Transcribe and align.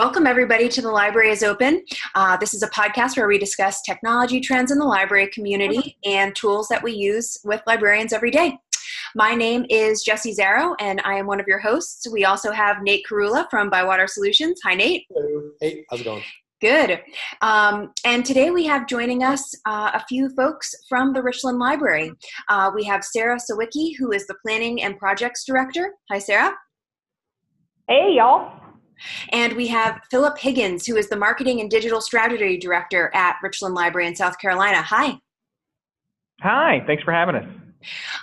Welcome, 0.00 0.26
everybody, 0.26 0.66
to 0.70 0.80
The 0.80 0.90
Library 0.90 1.28
is 1.28 1.42
Open. 1.42 1.84
Uh, 2.14 2.34
this 2.38 2.54
is 2.54 2.62
a 2.62 2.70
podcast 2.70 3.18
where 3.18 3.28
we 3.28 3.36
discuss 3.36 3.82
technology 3.82 4.40
trends 4.40 4.70
in 4.70 4.78
the 4.78 4.86
library 4.86 5.28
community 5.28 5.98
and 6.06 6.34
tools 6.34 6.68
that 6.68 6.82
we 6.82 6.92
use 6.92 7.36
with 7.44 7.60
librarians 7.66 8.14
every 8.14 8.30
day. 8.30 8.56
My 9.14 9.34
name 9.34 9.66
is 9.68 10.02
Jessie 10.02 10.34
Zarrow, 10.34 10.74
and 10.80 11.02
I 11.04 11.16
am 11.16 11.26
one 11.26 11.38
of 11.38 11.46
your 11.46 11.58
hosts. 11.58 12.08
We 12.10 12.24
also 12.24 12.50
have 12.50 12.78
Nate 12.80 13.04
Curulla 13.06 13.46
from 13.50 13.68
Bywater 13.68 14.06
Solutions. 14.06 14.58
Hi, 14.64 14.74
Nate. 14.74 15.04
Hello. 15.10 15.50
Hey, 15.60 15.84
how's 15.90 16.00
it 16.00 16.04
going? 16.04 16.22
Good. 16.62 17.02
Um, 17.42 17.92
and 18.06 18.24
today 18.24 18.50
we 18.50 18.64
have 18.64 18.86
joining 18.86 19.22
us 19.22 19.54
uh, 19.66 19.90
a 19.92 20.02
few 20.08 20.30
folks 20.30 20.74
from 20.88 21.12
the 21.12 21.22
Richland 21.22 21.58
Library. 21.58 22.10
Uh, 22.48 22.70
we 22.74 22.84
have 22.84 23.04
Sarah 23.04 23.36
Sawicki, 23.36 23.98
who 23.98 24.12
is 24.12 24.26
the 24.26 24.36
Planning 24.46 24.82
and 24.82 24.98
Projects 24.98 25.44
Director. 25.44 25.92
Hi, 26.10 26.18
Sarah. 26.18 26.54
Hey, 27.86 28.14
y'all. 28.16 28.69
And 29.30 29.54
we 29.54 29.66
have 29.68 30.00
Phillip 30.10 30.38
Higgins, 30.38 30.86
who 30.86 30.96
is 30.96 31.08
the 31.08 31.16
Marketing 31.16 31.60
and 31.60 31.70
Digital 31.70 32.00
Strategy 32.00 32.56
Director 32.58 33.10
at 33.14 33.36
Richland 33.42 33.74
Library 33.74 34.06
in 34.06 34.16
South 34.16 34.38
Carolina. 34.38 34.82
Hi. 34.82 35.18
Hi, 36.42 36.82
thanks 36.86 37.02
for 37.02 37.12
having 37.12 37.36
us. 37.36 37.46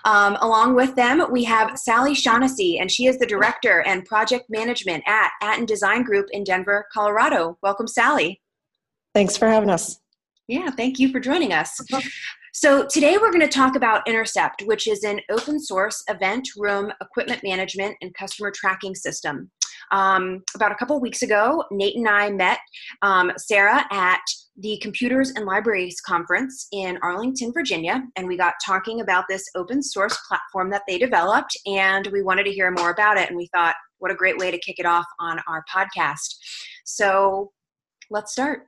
Um, 0.05 0.37
along 0.41 0.75
with 0.75 0.95
them, 0.95 1.25
we 1.31 1.43
have 1.45 1.77
Sally 1.77 2.13
Shaughnessy, 2.13 2.79
and 2.79 2.91
she 2.91 3.07
is 3.07 3.17
the 3.17 3.25
Director 3.25 3.81
and 3.81 4.05
Project 4.05 4.45
Management 4.49 5.03
at 5.07 5.31
Aten 5.43 5.65
Design 5.65 6.03
Group 6.03 6.27
in 6.31 6.43
Denver, 6.43 6.87
Colorado. 6.93 7.57
Welcome, 7.61 7.87
Sally. 7.87 8.41
Thanks 9.13 9.35
for 9.35 9.47
having 9.47 9.69
us. 9.69 9.99
Yeah, 10.47 10.69
thank 10.69 10.99
you 10.99 11.11
for 11.11 11.19
joining 11.19 11.53
us. 11.53 11.79
So, 12.53 12.87
today 12.87 13.17
we're 13.17 13.31
going 13.31 13.41
to 13.41 13.47
talk 13.47 13.75
about 13.75 14.07
Intercept, 14.07 14.63
which 14.65 14.87
is 14.87 15.03
an 15.03 15.19
open 15.29 15.59
source 15.59 16.03
event 16.09 16.47
room 16.57 16.91
equipment 17.01 17.43
management 17.43 17.97
and 18.01 18.13
customer 18.13 18.51
tracking 18.51 18.95
system. 18.95 19.51
Um, 19.91 20.43
about 20.55 20.71
a 20.71 20.75
couple 20.75 20.99
weeks 20.99 21.21
ago, 21.21 21.63
Nate 21.71 21.95
and 21.95 22.07
I 22.07 22.29
met 22.29 22.59
um, 23.01 23.31
Sarah 23.37 23.85
at 23.91 24.21
the 24.57 24.77
Computers 24.81 25.31
and 25.31 25.45
Libraries 25.45 26.01
Conference 26.01 26.67
in 26.71 26.97
Arlington, 27.03 27.53
Virginia, 27.53 28.03
and 28.15 28.27
we 28.27 28.37
got 28.37 28.55
talking 28.65 29.01
about 29.01 29.25
this 29.29 29.45
open 29.55 29.83
source 29.83 30.17
platform 30.27 30.69
that 30.71 30.81
they 30.87 30.97
developed, 30.97 31.55
and 31.67 32.07
we 32.07 32.23
wanted 32.23 32.45
to 32.45 32.51
hear 32.51 32.71
more 32.71 32.89
about 32.89 33.17
it. 33.17 33.29
And 33.29 33.37
we 33.37 33.47
thought, 33.53 33.75
what 33.99 34.11
a 34.11 34.15
great 34.15 34.37
way 34.37 34.51
to 34.51 34.57
kick 34.57 34.79
it 34.79 34.85
off 34.85 35.05
on 35.19 35.39
our 35.47 35.63
podcast. 35.73 36.35
So 36.85 37.51
let's 38.09 38.31
start. 38.31 38.67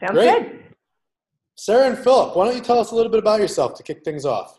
Sounds 0.00 0.12
Great. 0.12 0.42
good. 0.42 0.60
Sarah 1.56 1.86
and 1.86 1.98
Phillip, 1.98 2.36
why 2.36 2.46
don't 2.46 2.56
you 2.56 2.62
tell 2.62 2.80
us 2.80 2.90
a 2.90 2.94
little 2.94 3.10
bit 3.10 3.20
about 3.20 3.40
yourself 3.40 3.74
to 3.76 3.82
kick 3.82 4.04
things 4.04 4.26
off? 4.26 4.58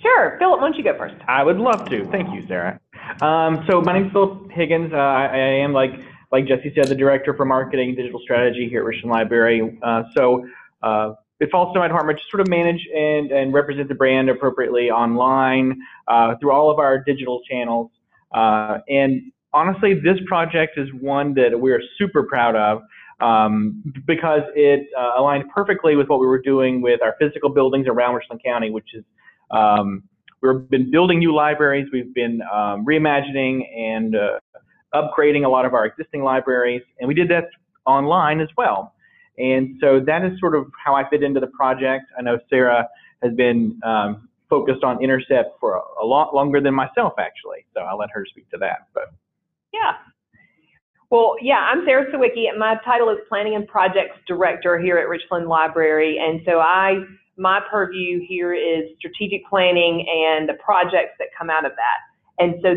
Sure. 0.00 0.36
Phillip, 0.38 0.60
why 0.60 0.68
don't 0.68 0.78
you 0.78 0.84
go 0.84 0.96
first? 0.96 1.16
I 1.26 1.42
would 1.42 1.58
love 1.58 1.88
to. 1.90 2.08
Thank 2.10 2.32
you, 2.32 2.46
Sarah. 2.46 2.80
Um, 3.20 3.64
so 3.68 3.80
my 3.80 3.94
name 3.94 4.06
is 4.06 4.12
Phillip 4.12 4.50
Higgins. 4.50 4.92
Uh, 4.92 4.96
I 4.96 5.36
am 5.36 5.72
like 5.72 5.92
like 6.30 6.46
Jessie 6.46 6.72
said, 6.74 6.88
the 6.88 6.94
director 6.94 7.34
for 7.34 7.44
marketing 7.44 7.88
and 7.88 7.96
digital 7.96 8.20
strategy 8.22 8.68
here 8.68 8.80
at 8.80 8.86
Richland 8.86 9.10
Library. 9.10 9.78
Uh, 9.82 10.02
so 10.14 10.46
uh, 10.82 11.12
it 11.40 11.50
falls 11.50 11.72
to 11.72 11.80
my 11.80 11.88
department 11.88 12.18
to 12.18 12.24
sort 12.30 12.42
of 12.42 12.48
manage 12.48 12.86
and, 12.94 13.30
and 13.32 13.54
represent 13.54 13.88
the 13.88 13.94
brand 13.94 14.28
appropriately 14.28 14.90
online 14.90 15.80
uh, 16.06 16.34
through 16.40 16.52
all 16.52 16.70
of 16.70 16.78
our 16.78 17.02
digital 17.02 17.40
channels. 17.50 17.90
Uh, 18.34 18.78
and 18.88 19.32
honestly, 19.54 19.94
this 19.94 20.18
project 20.26 20.76
is 20.76 20.88
one 21.00 21.32
that 21.34 21.58
we're 21.58 21.82
super 21.96 22.24
proud 22.24 22.56
of. 22.56 22.82
Um, 23.20 23.82
because 24.06 24.42
it 24.54 24.86
uh, 24.96 25.20
aligned 25.20 25.50
perfectly 25.52 25.96
with 25.96 26.06
what 26.06 26.20
we 26.20 26.26
were 26.28 26.40
doing 26.40 26.80
with 26.80 27.02
our 27.02 27.16
physical 27.18 27.50
buildings 27.50 27.88
around 27.88 28.14
Richland 28.14 28.42
County, 28.44 28.70
which 28.70 28.94
is 28.94 29.02
um, 29.50 30.04
we've 30.42 30.68
been 30.68 30.90
building 30.90 31.18
new 31.18 31.34
libraries, 31.34 31.88
we've 31.92 32.14
been 32.14 32.40
um, 32.42 32.84
reimagining 32.84 33.62
and 33.76 34.16
uh, 34.16 34.38
upgrading 34.94 35.44
a 35.44 35.48
lot 35.48 35.64
of 35.64 35.74
our 35.74 35.86
existing 35.86 36.22
libraries, 36.22 36.82
and 36.98 37.08
we 37.08 37.14
did 37.14 37.28
that 37.30 37.44
online 37.86 38.40
as 38.40 38.48
well. 38.56 38.94
And 39.38 39.76
so 39.80 40.00
that 40.00 40.24
is 40.24 40.38
sort 40.40 40.54
of 40.54 40.66
how 40.84 40.94
I 40.94 41.08
fit 41.08 41.22
into 41.22 41.40
the 41.40 41.46
project. 41.48 42.06
I 42.18 42.22
know 42.22 42.38
Sarah 42.50 42.88
has 43.22 43.32
been 43.34 43.78
um, 43.84 44.28
focused 44.50 44.82
on 44.82 45.02
Intercept 45.02 45.58
for 45.60 45.76
a, 45.76 46.04
a 46.04 46.06
lot 46.06 46.34
longer 46.34 46.60
than 46.60 46.74
myself, 46.74 47.14
actually. 47.18 47.64
So 47.74 47.80
I'll 47.82 47.98
let 47.98 48.10
her 48.10 48.24
speak 48.26 48.50
to 48.50 48.58
that. 48.58 48.88
But 48.94 49.12
yeah. 49.72 49.92
Well, 51.10 51.36
yeah, 51.40 51.56
I'm 51.72 51.84
Sarah 51.86 52.10
Sawicki, 52.12 52.50
and 52.50 52.58
my 52.58 52.76
title 52.84 53.08
is 53.10 53.16
Planning 53.28 53.54
and 53.54 53.66
Projects 53.66 54.18
Director 54.26 54.78
here 54.78 54.98
at 54.98 55.08
Richland 55.08 55.48
Library. 55.48 56.18
And 56.18 56.42
so 56.44 56.58
I, 56.58 56.98
my 57.38 57.60
purview 57.70 58.20
here 58.26 58.52
is 58.52 58.90
strategic 58.98 59.46
planning 59.48 60.06
and 60.08 60.48
the 60.48 60.54
projects 60.54 61.14
that 61.18 61.28
come 61.38 61.48
out 61.48 61.64
of 61.64 61.72
that. 61.72 62.44
And 62.44 62.56
so 62.62 62.74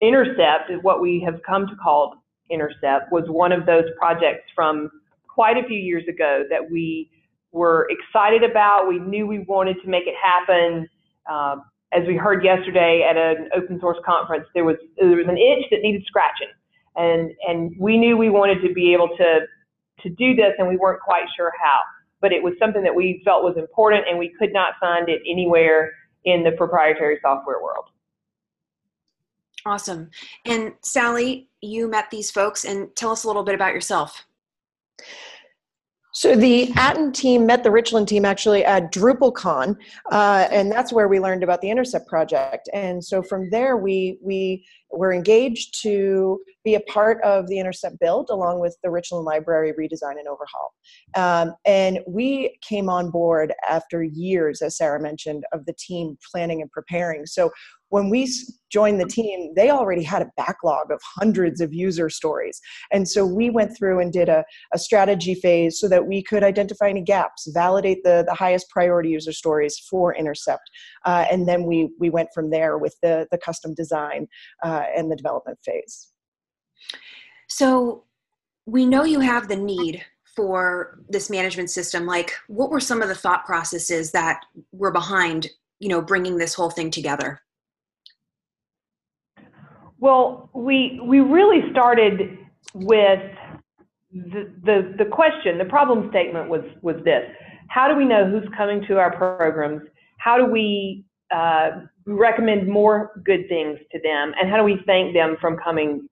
Intercept 0.00 0.70
is 0.70 0.78
what 0.82 1.00
we 1.00 1.22
have 1.24 1.40
come 1.46 1.66
to 1.66 1.74
call 1.76 2.22
Intercept 2.50 3.10
was 3.10 3.24
one 3.28 3.52
of 3.52 3.64
those 3.64 3.84
projects 3.98 4.50
from 4.54 4.90
quite 5.28 5.56
a 5.56 5.66
few 5.66 5.78
years 5.78 6.04
ago 6.08 6.44
that 6.50 6.70
we 6.70 7.10
were 7.52 7.88
excited 7.88 8.42
about. 8.48 8.86
We 8.86 8.98
knew 8.98 9.26
we 9.26 9.40
wanted 9.40 9.76
to 9.82 9.88
make 9.88 10.04
it 10.06 10.14
happen. 10.22 10.88
Uh, 11.30 11.56
as 11.92 12.06
we 12.06 12.16
heard 12.16 12.44
yesterday 12.44 13.06
at 13.08 13.16
an 13.16 13.48
open 13.56 13.80
source 13.80 13.98
conference, 14.04 14.44
there 14.52 14.64
was 14.64 14.76
there 14.98 15.16
was 15.16 15.26
an 15.28 15.38
itch 15.38 15.70
that 15.70 15.80
needed 15.80 16.02
scratching, 16.06 16.48
and 16.96 17.30
and 17.48 17.74
we 17.78 17.96
knew 17.96 18.16
we 18.16 18.28
wanted 18.28 18.60
to 18.66 18.74
be 18.74 18.92
able 18.92 19.08
to 19.16 19.40
to 20.02 20.10
do 20.10 20.34
this, 20.34 20.52
and 20.58 20.68
we 20.68 20.76
weren't 20.76 21.00
quite 21.00 21.24
sure 21.36 21.52
how. 21.62 21.80
But 22.24 22.32
it 22.32 22.42
was 22.42 22.54
something 22.58 22.82
that 22.82 22.94
we 22.94 23.20
felt 23.22 23.44
was 23.44 23.58
important, 23.58 24.06
and 24.08 24.18
we 24.18 24.32
could 24.38 24.50
not 24.50 24.72
find 24.80 25.10
it 25.10 25.20
anywhere 25.30 25.92
in 26.24 26.42
the 26.42 26.52
proprietary 26.52 27.18
software 27.20 27.62
world. 27.62 27.84
Awesome. 29.66 30.08
And 30.46 30.72
Sally, 30.80 31.50
you 31.60 31.86
met 31.86 32.10
these 32.10 32.30
folks, 32.30 32.64
and 32.64 32.96
tell 32.96 33.10
us 33.10 33.24
a 33.24 33.26
little 33.26 33.42
bit 33.42 33.54
about 33.54 33.74
yourself. 33.74 34.24
So 36.14 36.36
the 36.36 36.72
Aten 36.78 37.10
team 37.10 37.44
met 37.44 37.64
the 37.64 37.72
Richland 37.72 38.06
team 38.06 38.24
actually 38.24 38.64
at 38.64 38.92
DrupalCon, 38.92 39.76
uh, 40.12 40.48
and 40.50 40.70
that's 40.70 40.92
where 40.92 41.08
we 41.08 41.18
learned 41.18 41.42
about 41.42 41.60
the 41.60 41.68
Intercept 41.68 42.06
project. 42.06 42.68
And 42.72 43.04
so 43.04 43.20
from 43.20 43.50
there, 43.50 43.76
we 43.76 44.18
we 44.22 44.64
were 44.92 45.12
engaged 45.12 45.82
to 45.82 46.38
be 46.62 46.76
a 46.76 46.80
part 46.80 47.20
of 47.24 47.48
the 47.48 47.58
Intercept 47.58 47.98
build 47.98 48.30
along 48.30 48.60
with 48.60 48.76
the 48.84 48.90
Richland 48.90 49.24
Library 49.24 49.72
redesign 49.72 50.14
and 50.18 50.28
overhaul. 50.28 50.72
Um, 51.16 51.56
and 51.64 51.98
we 52.06 52.56
came 52.62 52.88
on 52.88 53.10
board 53.10 53.52
after 53.68 54.04
years, 54.04 54.62
as 54.62 54.76
Sarah 54.76 55.02
mentioned, 55.02 55.42
of 55.52 55.66
the 55.66 55.74
team 55.74 56.16
planning 56.30 56.62
and 56.62 56.70
preparing. 56.70 57.26
So 57.26 57.50
when 57.94 58.10
we 58.10 58.28
joined 58.72 58.98
the 58.98 59.06
team, 59.06 59.52
they 59.54 59.70
already 59.70 60.02
had 60.02 60.20
a 60.20 60.28
backlog 60.36 60.90
of 60.90 61.00
hundreds 61.04 61.60
of 61.60 61.72
user 61.72 62.10
stories. 62.10 62.60
And 62.90 63.08
so 63.08 63.24
we 63.24 63.50
went 63.50 63.76
through 63.78 64.00
and 64.00 64.12
did 64.12 64.28
a, 64.28 64.44
a 64.72 64.80
strategy 64.80 65.36
phase 65.36 65.78
so 65.78 65.88
that 65.88 66.04
we 66.04 66.20
could 66.20 66.42
identify 66.42 66.88
any 66.88 67.02
gaps, 67.02 67.48
validate 67.54 68.02
the, 68.02 68.24
the 68.26 68.34
highest 68.34 68.68
priority 68.68 69.10
user 69.10 69.30
stories 69.30 69.78
for 69.88 70.12
Intercept. 70.12 70.68
Uh, 71.04 71.24
and 71.30 71.46
then 71.46 71.66
we, 71.66 71.88
we 72.00 72.10
went 72.10 72.30
from 72.34 72.50
there 72.50 72.78
with 72.78 72.96
the, 73.00 73.28
the 73.30 73.38
custom 73.38 73.74
design 73.74 74.26
uh, 74.64 74.86
and 74.96 75.08
the 75.08 75.14
development 75.14 75.60
phase. 75.64 76.08
So 77.48 78.06
we 78.66 78.86
know 78.86 79.04
you 79.04 79.20
have 79.20 79.46
the 79.46 79.54
need 79.54 80.04
for 80.34 80.98
this 81.08 81.30
management 81.30 81.70
system 81.70 82.06
like 82.06 82.32
what 82.48 82.70
were 82.70 82.80
some 82.80 83.02
of 83.02 83.06
the 83.06 83.14
thought 83.14 83.46
processes 83.46 84.10
that 84.10 84.40
were 84.72 84.90
behind 84.90 85.48
you 85.78 85.88
know 85.88 86.02
bringing 86.02 86.38
this 86.38 86.54
whole 86.54 86.70
thing 86.70 86.90
together 86.90 87.40
well, 90.04 90.50
we 90.52 91.00
we 91.02 91.20
really 91.20 91.62
started 91.70 92.36
with 92.74 93.22
the, 94.12 94.52
the 94.62 94.94
the 94.98 95.06
question. 95.06 95.56
The 95.56 95.64
problem 95.64 96.10
statement 96.10 96.50
was 96.50 96.60
was 96.82 96.96
this: 97.06 97.24
How 97.68 97.88
do 97.88 97.96
we 97.96 98.04
know 98.04 98.28
who's 98.28 98.46
coming 98.54 98.84
to 98.86 98.98
our 98.98 99.16
programs? 99.16 99.80
How 100.18 100.36
do 100.36 100.44
we 100.44 101.06
uh, 101.34 101.70
recommend 102.04 102.68
more 102.68 103.18
good 103.24 103.48
things 103.48 103.78
to 103.92 103.98
them, 104.02 104.34
and 104.38 104.50
how 104.50 104.58
do 104.58 104.62
we 104.62 104.78
thank 104.84 105.14
them 105.14 105.38
from 105.40 105.56
coming 105.56 106.06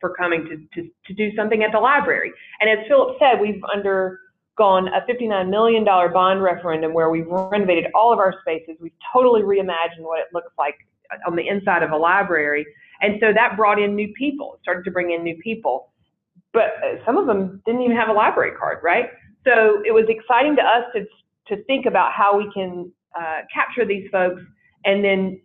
for 0.00 0.14
coming 0.14 0.44
to, 0.48 0.80
to, 0.80 0.88
to 1.04 1.12
do 1.12 1.36
something 1.36 1.62
at 1.62 1.70
the 1.70 1.78
library? 1.78 2.32
And 2.60 2.70
as 2.70 2.86
Phillip 2.88 3.18
said, 3.18 3.38
we've 3.42 3.62
undergone 3.70 4.88
a 4.88 5.04
$59 5.06 5.50
million 5.50 5.84
bond 5.84 6.42
referendum 6.42 6.94
where 6.94 7.10
we've 7.10 7.26
renovated 7.28 7.88
all 7.94 8.10
of 8.10 8.18
our 8.18 8.34
spaces. 8.40 8.76
We've 8.80 8.98
totally 9.12 9.42
reimagined 9.42 10.00
what 10.00 10.20
it 10.20 10.28
looks 10.32 10.52
like 10.58 10.76
on 11.26 11.36
the 11.36 11.46
inside 11.46 11.82
of 11.82 11.90
a 11.90 11.96
library. 11.96 12.66
And 13.04 13.20
so 13.20 13.34
that 13.34 13.54
brought 13.54 13.78
in 13.78 13.94
new 13.94 14.10
people, 14.16 14.58
started 14.62 14.82
to 14.84 14.90
bring 14.90 15.10
in 15.10 15.22
new 15.22 15.36
people. 15.36 15.92
But 16.54 16.76
uh, 16.82 17.04
some 17.04 17.18
of 17.18 17.26
them 17.26 17.60
didn't 17.66 17.82
even 17.82 17.94
have 17.94 18.08
a 18.08 18.14
library 18.14 18.52
card, 18.58 18.78
right? 18.82 19.10
So 19.44 19.82
it 19.84 19.92
was 19.92 20.06
exciting 20.08 20.56
to 20.56 20.62
us 20.62 20.84
to, 20.94 21.54
to 21.54 21.62
think 21.64 21.84
about 21.84 22.12
how 22.12 22.38
we 22.38 22.50
can 22.54 22.90
uh, 23.14 23.42
capture 23.52 23.84
these 23.84 24.08
folks 24.10 24.40
and 24.86 25.04
then 25.04 25.38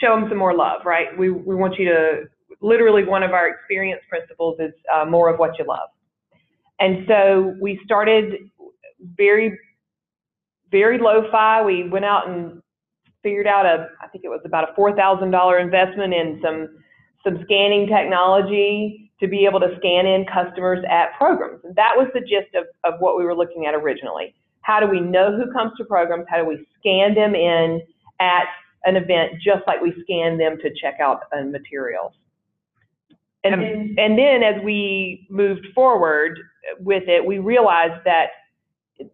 show 0.00 0.18
them 0.18 0.28
some 0.28 0.38
more 0.38 0.56
love, 0.56 0.80
right? 0.84 1.16
We, 1.16 1.30
we 1.30 1.54
want 1.54 1.78
you 1.78 1.84
to, 1.84 2.22
literally, 2.60 3.04
one 3.04 3.22
of 3.22 3.30
our 3.30 3.48
experience 3.48 4.02
principles 4.08 4.56
is 4.58 4.72
uh, 4.92 5.04
more 5.04 5.28
of 5.32 5.38
what 5.38 5.56
you 5.56 5.66
love. 5.68 5.90
And 6.80 7.04
so 7.06 7.54
we 7.60 7.78
started 7.84 8.50
very, 9.16 9.56
very 10.72 10.98
low 10.98 11.30
fi. 11.30 11.62
We 11.62 11.88
went 11.88 12.06
out 12.06 12.28
and 12.28 12.60
figured 13.22 13.46
out 13.46 13.66
a, 13.66 13.88
I 14.02 14.08
think 14.08 14.24
it 14.24 14.30
was 14.30 14.40
about 14.44 14.68
a 14.68 14.72
$4,000 14.80 15.62
investment 15.62 16.12
in 16.12 16.40
some 16.42 16.68
some 17.24 17.38
scanning 17.44 17.86
technology 17.86 19.10
to 19.20 19.28
be 19.28 19.46
able 19.46 19.60
to 19.60 19.74
scan 19.78 20.06
in 20.06 20.26
customers 20.26 20.84
at 20.88 21.16
programs. 21.16 21.60
And 21.64 21.74
that 21.76 21.92
was 21.96 22.08
the 22.14 22.20
gist 22.20 22.54
of, 22.54 22.66
of 22.84 23.00
what 23.00 23.16
we 23.16 23.24
were 23.24 23.34
looking 23.34 23.66
at 23.66 23.74
originally. 23.74 24.34
How 24.62 24.80
do 24.80 24.86
we 24.86 25.00
know 25.00 25.36
who 25.36 25.52
comes 25.52 25.72
to 25.78 25.84
programs? 25.84 26.26
How 26.28 26.38
do 26.38 26.46
we 26.46 26.66
scan 26.78 27.14
them 27.14 27.34
in 27.34 27.82
at 28.20 28.46
an 28.84 28.96
event 28.96 29.32
just 29.42 29.62
like 29.66 29.80
we 29.80 29.94
scan 30.02 30.36
them 30.36 30.58
to 30.62 30.70
check 30.80 31.00
out 31.00 31.20
uh, 31.36 31.42
materials? 31.42 32.12
And 33.44 33.60
then, 33.60 33.94
and 33.98 34.18
then 34.18 34.42
as 34.42 34.62
we 34.64 35.26
moved 35.28 35.66
forward 35.74 36.38
with 36.80 37.04
it, 37.08 37.24
we 37.24 37.38
realized 37.38 38.02
that 38.06 38.28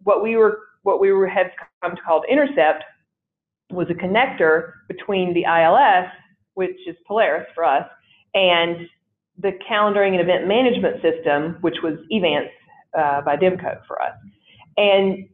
what 0.03 0.23
we 0.23 0.37
were 0.37 0.59
what 0.83 0.99
we 0.99 1.11
were 1.11 1.27
had 1.27 1.51
come 1.81 1.95
to 1.95 2.01
call 2.01 2.23
Intercept 2.29 2.83
was 3.71 3.87
a 3.89 3.93
connector 3.93 4.71
between 4.87 5.33
the 5.33 5.43
ILS, 5.43 6.09
which 6.53 6.77
is 6.87 6.95
Polaris 7.05 7.45
for 7.53 7.63
us, 7.63 7.85
and 8.33 8.87
the 9.37 9.51
calendaring 9.69 10.11
and 10.11 10.21
event 10.21 10.47
management 10.47 11.01
system, 11.01 11.57
which 11.61 11.77
was 11.83 11.93
Evanced 12.09 12.51
uh, 12.97 13.21
by 13.21 13.35
Demco 13.37 13.79
for 13.87 14.01
us. 14.01 14.13
And 14.77 15.27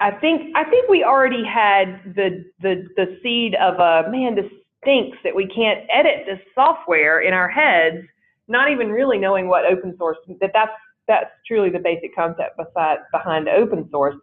I 0.00 0.12
think 0.12 0.56
I 0.56 0.64
think 0.64 0.88
we 0.88 1.04
already 1.04 1.44
had 1.44 2.14
the 2.16 2.44
the 2.60 2.86
the 2.96 3.18
seed 3.22 3.54
of 3.56 3.74
a 3.74 4.10
man. 4.10 4.34
This 4.34 4.50
stinks 4.82 5.18
that 5.24 5.34
we 5.34 5.46
can't 5.46 5.80
edit 5.92 6.24
this 6.26 6.40
software 6.54 7.20
in 7.20 7.34
our 7.34 7.48
heads, 7.48 7.98
not 8.48 8.70
even 8.70 8.90
really 8.90 9.18
knowing 9.18 9.48
what 9.48 9.66
open 9.66 9.94
source 9.98 10.16
that 10.40 10.50
that's 10.54 10.72
that's 11.06 11.30
truly 11.46 11.70
the 11.70 11.78
basic 11.78 12.14
concept 12.14 12.56
beside, 12.56 12.98
behind 13.12 13.48
open 13.48 13.88
source. 13.90 14.14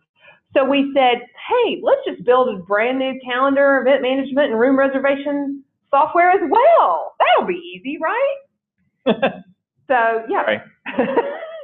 So 0.56 0.64
we 0.64 0.92
said, 0.96 1.18
hey, 1.50 1.82
let's 1.84 2.02
just 2.08 2.26
build 2.26 2.48
a 2.50 2.64
brand 2.64 2.98
new 2.98 3.20
calendar, 3.24 3.82
event 3.82 4.02
management, 4.02 4.52
and 4.52 4.60
room 4.60 4.80
reservation 4.80 5.64
software 5.90 6.32
as 6.32 6.42
well. 6.50 7.14
That'll 7.20 7.48
be 7.48 7.62
easy, 7.76 7.98
right? 8.02 8.38
so 9.88 10.24
yeah. 10.30 10.42
Right. 10.42 10.62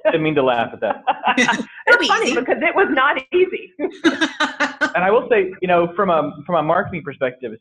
Didn't 0.06 0.24
mean 0.24 0.36
to 0.36 0.44
laugh 0.44 0.72
at 0.74 0.82
that. 0.82 1.04
it's 1.88 2.08
funny 2.08 2.32
easy. 2.32 2.40
because 2.40 2.58
it 2.62 2.76
was 2.76 2.88
not 2.92 3.22
easy. 3.34 3.72
and 4.96 5.04
I 5.04 5.10
will 5.10 5.28
say, 5.30 5.54
you 5.62 5.68
know, 5.68 5.94
from 5.96 6.10
a 6.10 6.32
from 6.46 6.56
a 6.56 6.64
marketing 6.64 7.04
perspective, 7.04 7.54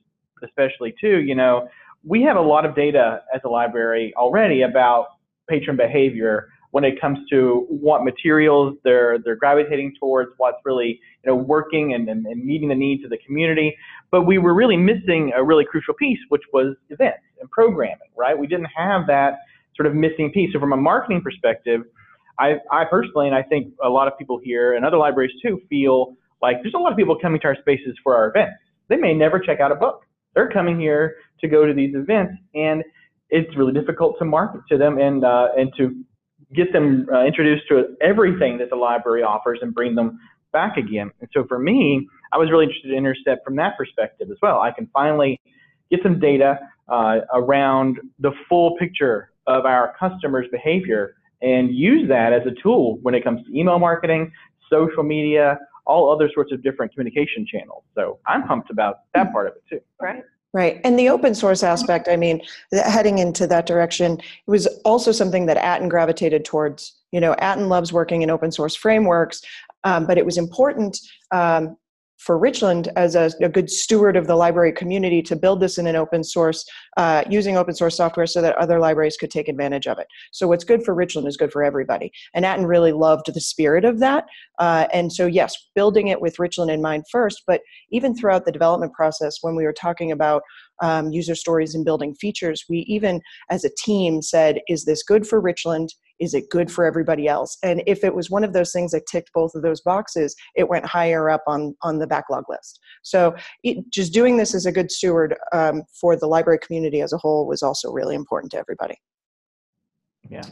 especially 0.43 0.95
too, 1.01 1.21
you 1.21 1.35
know, 1.35 1.69
we 2.05 2.23
have 2.23 2.37
a 2.37 2.41
lot 2.41 2.65
of 2.65 2.75
data 2.75 3.23
as 3.33 3.41
a 3.45 3.49
library 3.49 4.13
already 4.17 4.63
about 4.63 5.07
patron 5.49 5.77
behavior 5.77 6.49
when 6.73 6.85
it 6.85 7.01
comes 7.01 7.19
to 7.31 7.67
what 7.69 8.03
materials 8.03 8.77
they're 8.83 9.19
they're 9.25 9.37
gravitating 9.37 9.95
towards, 10.01 10.31
what's 10.39 10.59
really 10.65 11.01
you 11.25 11.31
know 11.31 11.37
working 11.37 11.95
and, 11.95 12.09
and, 12.09 12.27
and 12.27 12.45
meeting 12.45 12.69
the 12.69 12.75
needs 12.75 13.05
of 13.05 13.11
the 13.11 13.19
community. 13.19 13.77
But 14.11 14.23
we 14.23 14.39
were 14.39 14.55
really 14.55 14.77
missing 14.77 15.33
a 15.37 15.45
really 15.45 15.65
crucial 15.65 15.95
piece, 15.95 16.19
which 16.31 16.43
was 16.53 16.75
events 16.91 17.23
and 17.41 17.51
programming, 17.51 18.11
right? 18.17 18.37
We 18.37 18.47
didn't 18.47 18.69
have 18.77 19.07
that 19.07 19.41
sort 19.77 19.87
of 19.87 19.95
missing 19.95 20.31
piece. 20.33 20.53
So 20.53 20.61
from 20.61 20.73
a 20.73 20.77
marketing 20.77 21.23
perspective, 21.23 21.83
I, 22.39 22.57
I 22.71 22.85
personally, 22.85 23.27
and 23.27 23.37
I 23.37 23.43
think 23.43 23.73
a 23.83 23.89
lot 23.89 24.09
of 24.09 24.19
people 24.19 24.41
here 24.43 24.75
and 24.75 24.85
other 24.85 24.97
libraries 24.97 25.33
too, 25.43 25.61
feel 25.69 26.17
like 26.41 26.57
there's 26.63 26.75
a 26.75 26.79
lot 26.79 26.93
of 26.93 26.99
people 26.99 27.17
coming 27.21 27.41
to 27.41 27.49
our 27.49 27.57
spaces 27.57 27.97
for 28.03 28.17
our 28.17 28.29
events. 28.29 28.57
They 28.89 28.97
may 28.97 29.15
never 29.15 29.39
check 29.39 29.61
out 29.61 29.73
a 29.73 29.77
book. 29.77 30.03
They're 30.35 30.51
coming 30.51 30.81
here 30.81 31.17
to 31.41 31.49
go 31.49 31.67
to 31.67 31.75
these 31.75 31.95
events, 31.95 32.35
and 32.55 32.83
it's 33.29 33.55
really 33.57 33.73
difficult 33.73 34.19
to 34.19 34.25
market 34.25 34.63
to 34.71 34.79
them 34.79 34.99
and 34.99 35.25
uh, 35.25 35.49
and 35.57 35.71
to 35.77 35.95
get 36.55 36.73
them 36.73 37.07
uh, 37.13 37.25
introduced 37.25 37.69
to 37.69 37.97
everything 38.01 38.59
that 38.59 38.71
the 38.71 38.77
library 38.77 39.23
offers 39.23 39.59
and 39.63 39.75
bring 39.75 39.95
them 39.95 40.19
back 40.53 40.77
again. 40.77 41.11
And 41.21 41.29
so 41.33 41.45
for 41.49 41.59
me, 41.59 42.07
I 42.33 42.39
was 42.39 42.51
really 42.51 42.65
interested 42.65 42.91
in 42.93 42.99
Intercept 42.99 43.45
from 43.45 43.57
that 43.57 43.77
perspective 43.77 44.29
as 44.31 44.37
well. 44.43 44.61
I 44.61 44.71
can 44.71 44.89
finally 44.93 45.41
get 45.91 46.01
some 46.03 46.19
data 46.21 46.59
uh, 46.89 47.21
around 47.33 47.99
the 48.19 48.33
full 48.49 48.77
picture 48.77 49.31
of 49.47 49.65
our 49.65 49.95
customers' 49.99 50.47
behavior 50.51 51.17
and 51.41 51.75
use 51.75 52.09
that 52.09 52.33
as 52.33 52.43
a 52.47 52.63
tool 52.63 52.99
when 53.03 53.15
it 53.15 53.25
comes 53.25 53.45
to 53.47 53.59
email 53.59 53.79
marketing, 53.79 54.31
social 54.71 55.03
media, 55.03 55.59
all 55.87 56.13
other 56.13 56.31
sorts 56.33 56.53
of 56.53 56.63
different 56.63 56.93
communication 56.93 57.47
channels. 57.47 57.83
So 57.95 58.21
I'm 58.27 58.47
pumped 58.47 58.71
about 58.71 59.01
that 59.15 59.33
part 59.33 59.49
of 59.49 59.55
it 59.57 59.63
too. 59.69 59.81
Right. 60.01 60.23
Right. 60.55 60.83
And 60.85 60.99
the 60.99 61.09
open 61.09 61.35
source 61.35 61.63
aspect, 61.63 62.09
I 62.09 62.17
mean, 62.17 62.43
heading 62.73 63.19
into 63.19 63.47
that 63.47 63.65
direction, 63.65 64.21
it 64.21 64.51
was 64.51 64.67
also 64.85 65.11
something 65.11 65.47
that 65.47 65.57
Aten 65.57 65.89
gravitated 65.89 66.45
towards. 66.45 66.93
You 67.11 67.21
know, 67.21 67.35
Aten 67.41 67.71
loves 67.71 67.91
working 67.91 68.21
in 68.21 68.29
open 68.29 68.53
source 68.53 68.77
frameworks, 68.77 69.41
um, 69.85 70.07
but 70.07 70.19
it 70.19 70.27
was 70.27 70.37
important 70.37 70.99
um, 71.31 71.77
for 72.23 72.39
Richland 72.39 72.89
as 72.95 73.17
a, 73.17 73.33
a, 73.41 73.49
good 73.49 73.69
steward 73.69 74.17
of 74.17 74.29
the 74.29 74.37
library 74.37 74.73
community 74.73 75.23
to 75.23 75.35
build 75.35 75.59
this 75.59 75.77
in 75.77 75.89
an 75.89 75.97
open 75.97 76.23
source, 76.23 76.65
uh, 76.97 77.25
using 77.29 77.57
open 77.57 77.75
source 77.75 77.97
software 77.97 78.27
so 78.27 78.41
that 78.41 78.57
other 78.57 78.79
libraries 78.79 79.17
could 79.17 79.31
take 79.31 79.49
advantage 79.49 79.89
of 79.89 79.99
it. 79.99 80.07
So 80.31 80.47
what's 80.47 80.63
good 80.63 80.85
for 80.85 80.95
Richland 80.95 81.27
is 81.27 81.37
good 81.37 81.51
for 81.51 81.65
everybody. 81.65 82.13
And 82.33 82.45
Aten 82.45 82.67
really 82.67 82.93
loved 82.93 83.33
the 83.33 83.41
spirit 83.41 83.85
of 83.85 83.99
that. 83.99 84.27
Uh, 84.61 84.87
and 84.93 85.13
so 85.13 85.27
yes, 85.27 85.57
building 85.75 86.09
it 86.09 86.21
with 86.21 86.39
Richland 86.39 86.71
in 86.71 86.81
mind 86.81 87.05
first, 87.11 87.43
but 87.45 87.61
even 87.91 88.15
throughout 88.15 88.45
the 88.45 88.53
development 88.53 88.93
process, 88.93 89.39
when 89.41 89.57
we 89.57 89.65
were 89.65 89.73
talking 89.73 90.13
about 90.13 90.43
um, 90.81 91.11
user 91.11 91.35
stories 91.35 91.75
and 91.75 91.85
building 91.85 92.15
features, 92.15 92.65
we 92.69 92.79
even 92.89 93.21
as 93.51 93.65
a 93.65 93.71
team 93.77 94.23
said, 94.23 94.61
is 94.69 94.85
this 94.85 95.03
good 95.03 95.27
for 95.27 95.41
Richland? 95.41 95.95
Is 96.21 96.35
it 96.35 96.51
good 96.51 96.71
for 96.71 96.85
everybody 96.85 97.29
else? 97.29 97.59
And 97.63 97.83
if 97.87 98.05
it 98.05 98.15
was 98.15 98.31
one 98.31 98.45
of 98.45 98.53
those 98.53 98.73
things 98.73 98.93
that 98.93 99.07
ticked 99.07 99.31
both 99.33 99.55
of 99.55 99.63
those 99.63 99.81
boxes 99.81 100.35
it 100.55 100.69
went 100.69 100.85
higher 100.85 101.31
up 101.31 101.43
on 101.47 101.75
on 101.83 101.99
the 101.99 102.07
backlog 102.07 102.45
list. 102.49 102.81
So 103.03 103.35
it, 103.63 103.79
just 103.91 104.13
doing 104.13 104.37
this 104.37 104.55
as 104.55 104.67
a 104.67 104.73
good 104.73 104.91
steward 104.91 105.37
um, 105.53 105.83
for 106.01 106.17
the 106.17 106.27
library 106.27 106.59
community 106.59 107.01
as 107.01 107.13
a 107.13 107.19
whole 107.19 107.47
was 107.47 107.63
also 107.63 107.91
really 107.91 108.15
important 108.15 108.53
to 108.53 108.59
everybody. 108.59 108.97
Yeah. 110.29 110.43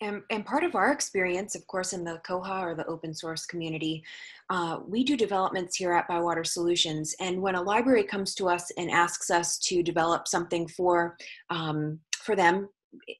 And, 0.00 0.22
and, 0.28 0.44
part 0.44 0.64
of 0.64 0.74
our 0.74 0.92
experience, 0.92 1.54
of 1.54 1.66
course, 1.66 1.94
in 1.94 2.04
the 2.04 2.20
Koha 2.28 2.60
or 2.60 2.74
the 2.74 2.84
open 2.86 3.14
source 3.14 3.46
community, 3.46 4.02
uh, 4.50 4.80
we 4.86 5.02
do 5.02 5.16
developments 5.16 5.76
here 5.76 5.92
at 5.92 6.08
Bywater 6.08 6.44
Solutions. 6.44 7.14
And 7.20 7.40
when 7.40 7.54
a 7.54 7.62
library 7.62 8.04
comes 8.04 8.34
to 8.34 8.48
us 8.48 8.70
and 8.76 8.90
asks 8.90 9.30
us 9.30 9.56
to 9.60 9.82
develop 9.82 10.28
something 10.28 10.68
for 10.68 11.16
um, 11.48 12.00
for 12.22 12.36
them 12.36 12.68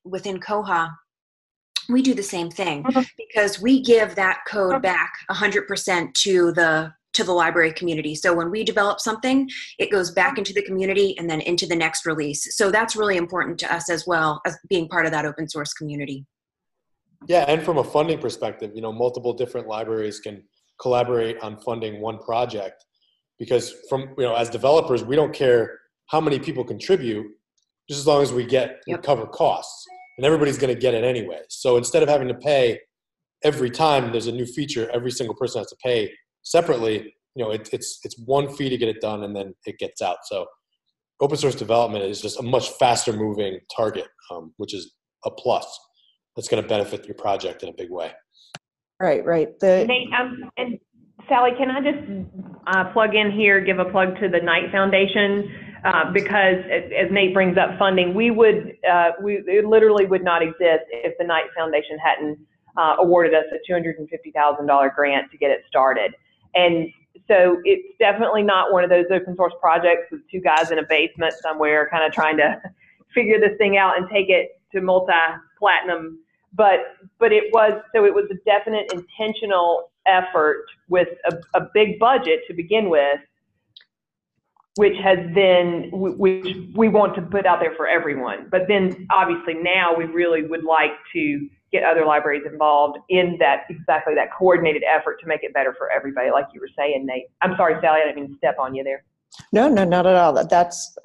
within 0.04 0.38
Koha, 0.38 0.90
we 1.88 2.02
do 2.02 2.14
the 2.14 2.22
same 2.22 2.50
thing 2.50 2.84
mm-hmm. 2.84 3.02
because 3.16 3.60
we 3.60 3.82
give 3.82 4.14
that 4.14 4.40
code 4.46 4.80
back 4.82 5.12
100% 5.30 6.14
to 6.14 6.52
the 6.52 6.92
to 7.14 7.22
the 7.22 7.32
library 7.32 7.72
community. 7.72 8.16
So 8.16 8.34
when 8.34 8.50
we 8.50 8.64
develop 8.64 8.98
something 8.98 9.48
it 9.78 9.92
goes 9.92 10.10
back 10.10 10.36
into 10.36 10.52
the 10.52 10.62
community 10.62 11.16
and 11.16 11.30
then 11.30 11.40
into 11.40 11.64
the 11.64 11.76
next 11.76 12.06
release. 12.06 12.56
So 12.56 12.72
that's 12.72 12.96
really 12.96 13.16
important 13.16 13.58
to 13.60 13.72
us 13.72 13.88
as 13.88 14.04
well 14.04 14.40
as 14.44 14.58
being 14.68 14.88
part 14.88 15.06
of 15.06 15.12
that 15.12 15.24
open 15.24 15.48
source 15.48 15.72
community. 15.72 16.26
Yeah 17.26 17.44
and 17.48 17.62
from 17.62 17.78
a 17.78 17.84
funding 17.84 18.18
perspective 18.18 18.72
you 18.74 18.82
know 18.82 18.92
multiple 18.92 19.32
different 19.32 19.68
libraries 19.68 20.20
can 20.20 20.42
collaborate 20.80 21.38
on 21.40 21.56
funding 21.58 22.00
one 22.00 22.18
project 22.18 22.84
because 23.38 23.74
from 23.88 24.14
you 24.18 24.24
know 24.24 24.34
as 24.34 24.50
developers 24.50 25.04
we 25.04 25.16
don't 25.16 25.32
care 25.32 25.78
how 26.06 26.20
many 26.20 26.38
people 26.38 26.64
contribute 26.64 27.26
just 27.88 28.00
as 28.00 28.06
long 28.06 28.22
as 28.22 28.32
we 28.32 28.44
get 28.44 28.80
yep. 28.86 28.98
we 28.98 29.02
cover 29.02 29.26
costs 29.26 29.86
and 30.16 30.26
everybody's 30.26 30.58
going 30.58 30.74
to 30.74 30.80
get 30.80 30.94
it 30.94 31.04
anyway. 31.04 31.40
So 31.48 31.76
instead 31.76 32.02
of 32.02 32.08
having 32.08 32.28
to 32.28 32.34
pay 32.34 32.80
every 33.42 33.70
time 33.70 34.12
there's 34.12 34.26
a 34.26 34.32
new 34.32 34.46
feature, 34.46 34.90
every 34.92 35.10
single 35.10 35.34
person 35.34 35.60
has 35.60 35.68
to 35.68 35.76
pay 35.82 36.12
separately. 36.42 37.14
You 37.34 37.44
know, 37.44 37.50
it, 37.50 37.68
it's 37.72 38.00
it's 38.04 38.18
one 38.18 38.54
fee 38.54 38.68
to 38.68 38.76
get 38.76 38.88
it 38.88 39.00
done, 39.00 39.24
and 39.24 39.34
then 39.34 39.54
it 39.66 39.78
gets 39.78 40.00
out. 40.00 40.18
So 40.24 40.46
open 41.20 41.36
source 41.36 41.54
development 41.54 42.04
is 42.04 42.20
just 42.20 42.38
a 42.38 42.42
much 42.42 42.70
faster 42.70 43.12
moving 43.12 43.58
target, 43.74 44.06
um, 44.30 44.52
which 44.56 44.74
is 44.74 44.94
a 45.24 45.30
plus. 45.30 45.66
That's 46.36 46.48
going 46.48 46.62
to 46.62 46.68
benefit 46.68 47.06
your 47.06 47.14
project 47.14 47.62
in 47.62 47.68
a 47.68 47.72
big 47.72 47.90
way. 47.90 48.12
Right, 49.00 49.24
right. 49.24 49.48
The 49.60 49.84
Nate, 49.86 50.08
um, 50.18 50.50
and 50.56 50.78
Sally, 51.28 51.50
can 51.56 51.70
I 51.70 51.80
just 51.80 52.28
uh, 52.66 52.92
plug 52.92 53.14
in 53.14 53.30
here, 53.30 53.60
give 53.60 53.78
a 53.78 53.84
plug 53.86 54.18
to 54.20 54.28
the 54.28 54.40
Knight 54.40 54.70
Foundation? 54.70 55.50
Uh, 55.84 56.10
because 56.12 56.64
as, 56.70 57.10
Nate 57.10 57.34
brings 57.34 57.58
up 57.58 57.78
funding, 57.78 58.14
we 58.14 58.30
would, 58.30 58.74
uh, 58.90 59.10
we, 59.22 59.42
it 59.46 59.66
literally 59.66 60.06
would 60.06 60.24
not 60.24 60.42
exist 60.42 60.84
if 60.90 61.16
the 61.18 61.24
Knight 61.24 61.44
Foundation 61.54 61.98
hadn't 61.98 62.38
uh, 62.78 62.96
awarded 62.98 63.34
us 63.34 63.44
a 63.52 63.70
$250,000 63.70 64.94
grant 64.94 65.30
to 65.30 65.36
get 65.36 65.50
it 65.50 65.62
started. 65.68 66.14
And 66.54 66.88
so 67.28 67.60
it's 67.64 67.86
definitely 67.98 68.42
not 68.42 68.72
one 68.72 68.82
of 68.82 68.88
those 68.88 69.04
open 69.10 69.36
source 69.36 69.52
projects 69.60 70.10
with 70.10 70.22
two 70.30 70.40
guys 70.40 70.70
in 70.70 70.78
a 70.78 70.84
basement 70.88 71.34
somewhere 71.42 71.86
kind 71.90 72.04
of 72.04 72.12
trying 72.12 72.38
to 72.38 72.60
figure 73.14 73.38
this 73.38 73.56
thing 73.58 73.76
out 73.76 73.98
and 73.98 74.08
take 74.08 74.30
it 74.30 74.58
to 74.72 74.80
multi-platinum. 74.80 76.18
But, 76.54 76.96
but 77.18 77.30
it 77.30 77.52
was, 77.52 77.72
so 77.94 78.06
it 78.06 78.14
was 78.14 78.24
a 78.30 78.36
definite 78.46 78.90
intentional 78.90 79.90
effort 80.06 80.64
with 80.88 81.08
a, 81.30 81.58
a 81.58 81.68
big 81.74 81.98
budget 81.98 82.40
to 82.48 82.54
begin 82.54 82.88
with 82.88 83.20
which 84.76 84.96
has 85.02 85.18
then 85.34 85.88
which 85.92 86.56
we 86.74 86.88
want 86.88 87.14
to 87.14 87.22
put 87.22 87.46
out 87.46 87.60
there 87.60 87.74
for 87.76 87.86
everyone. 87.86 88.48
But 88.50 88.62
then 88.68 89.06
obviously 89.12 89.54
now 89.54 89.94
we 89.96 90.04
really 90.04 90.42
would 90.42 90.64
like 90.64 90.92
to 91.12 91.48
get 91.70 91.84
other 91.84 92.04
libraries 92.04 92.42
involved 92.50 92.98
in 93.08 93.36
that 93.40 93.64
exactly 93.68 94.14
that 94.14 94.28
coordinated 94.36 94.82
effort 94.84 95.20
to 95.20 95.26
make 95.26 95.42
it 95.42 95.52
better 95.52 95.74
for 95.76 95.90
everybody, 95.90 96.30
like 96.30 96.46
you 96.52 96.60
were 96.60 96.70
saying, 96.76 97.06
Nate. 97.06 97.26
I'm 97.42 97.56
sorry, 97.56 97.74
Sally, 97.80 98.00
I 98.02 98.06
didn't 98.06 98.22
mean 98.22 98.32
to 98.32 98.36
step 98.38 98.56
on 98.58 98.74
you 98.74 98.84
there. 98.84 99.04
No, 99.52 99.68
no, 99.68 99.84
not 99.84 100.06
at 100.06 100.16
all. 100.16 100.32
That 100.32 100.50
that's 100.50 100.96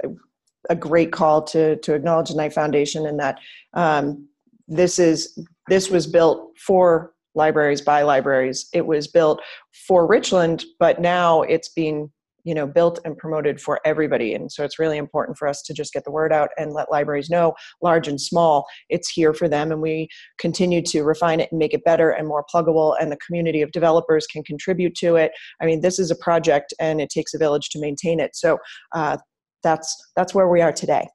a 0.70 0.76
great 0.76 1.12
call 1.12 1.42
to 1.44 1.76
to 1.78 1.94
acknowledge 1.94 2.30
the 2.30 2.36
Knight 2.36 2.54
Foundation 2.54 3.06
and 3.06 3.20
that 3.20 3.40
um, 3.74 4.28
this 4.68 5.00
is 5.00 5.38
this 5.68 5.90
was 5.90 6.08
built 6.08 6.52
for 6.58 7.14
libraries 7.36 7.82
by 7.82 8.02
libraries. 8.02 8.68
It 8.74 8.86
was 8.86 9.08
built 9.08 9.42
for 9.88 10.08
Richland, 10.08 10.66
but 10.80 11.00
now 11.00 11.44
it's 11.44 11.70
being 11.70 12.12
you 12.44 12.54
know 12.54 12.68
built 12.68 13.00
and 13.06 13.18
promoted 13.18 13.60
for 13.60 13.80
everybody. 13.86 14.34
And 14.34 14.52
so 14.52 14.64
it's 14.64 14.80
really 14.80 14.98
important 14.98 15.38
for 15.38 15.48
us 15.48 15.62
to 15.64 15.74
just 15.74 15.94
get 15.94 16.04
the 16.04 16.12
word 16.12 16.32
out 16.32 16.50
and 16.58 16.74
let 16.74 16.92
libraries 16.92 17.30
know 17.30 17.54
large 17.82 18.08
and 18.08 18.20
small 18.20 18.66
it's 18.90 19.10
here 19.10 19.34
for 19.34 19.48
them. 19.48 19.72
And 19.72 19.82
we 19.82 20.08
continue 20.40 20.82
to 20.84 21.04
refine 21.04 21.40
it 21.40 21.52
and 21.52 21.60
make 21.60 21.74
it 21.74 21.84
better 21.84 22.12
and 22.12 22.28
more 22.28 22.46
pluggable 22.54 22.96
and 23.00 23.12
the 23.12 23.18
community 23.18 23.62
of 23.62 23.72
developers 23.72 24.26
can 24.28 24.44
contribute 24.44 24.96
to 24.96 25.16
it. 25.16 25.32
I 25.62 25.66
mean 25.66 25.82
this 25.82 26.00
is 26.00 26.12
a 26.12 26.16
project 26.16 26.74
and 26.80 27.02
it 27.02 27.10
takes 27.10 27.34
a 27.34 27.38
village 27.38 27.70
to 27.70 27.80
maintain 27.80 28.20
it. 28.20 28.36
So 28.36 28.58
uh, 28.96 29.18
that's 29.64 29.96
that's 30.16 30.34
where 30.34 30.48
we 30.48 30.62
are 30.62 30.72
today. 30.72 31.08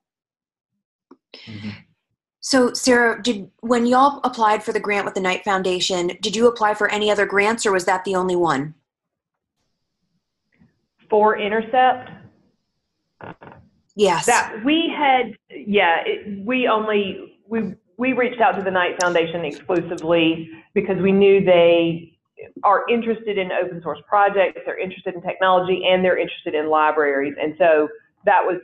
Mm-hmm. 1.47 1.71
So, 2.41 2.75
Sarah, 2.75 3.23
did 3.23 3.51
when 3.61 3.87
y'all 3.87 4.21
applied 4.23 4.63
for 4.63 4.73
the 4.73 4.81
grant 4.81 5.07
with 5.07 5.15
the 5.15 5.21
Knight 5.21 5.45
Foundation, 5.45 6.11
did 6.21 6.37
you 6.37 6.47
apply 6.47 6.75
for 6.75 6.91
any 6.91 7.11
other 7.11 7.25
grants, 7.25 7.65
or 7.65 7.73
was 7.73 7.87
that 7.87 8.05
the 8.05 8.15
only 8.15 8.37
one? 8.37 8.75
For 11.15 11.39
Intercept. 11.39 12.11
Yes. 13.95 14.27
That 14.27 14.65
we 14.65 14.93
had, 14.99 15.37
yeah, 15.49 15.99
it, 16.05 16.45
we 16.45 16.67
only 16.67 17.39
we 17.47 17.77
we 17.97 18.15
reached 18.15 18.41
out 18.41 18.57
to 18.57 18.65
the 18.65 18.73
Knight 18.73 19.01
Foundation 19.01 19.45
exclusively 19.45 20.51
because 20.75 21.01
we 21.01 21.13
knew 21.13 21.45
they 21.45 22.19
are 22.65 22.83
interested 22.91 23.39
in 23.39 23.53
open 23.53 23.81
source 23.81 24.01
projects, 24.09 24.61
they're 24.67 24.77
interested 24.77 25.15
in 25.15 25.23
technology, 25.23 25.85
and 25.89 26.05
they're 26.05 26.19
interested 26.19 26.53
in 26.53 26.69
libraries, 26.69 27.37
and 27.41 27.55
so 27.59 27.87
that 28.25 28.41
was 28.45 28.57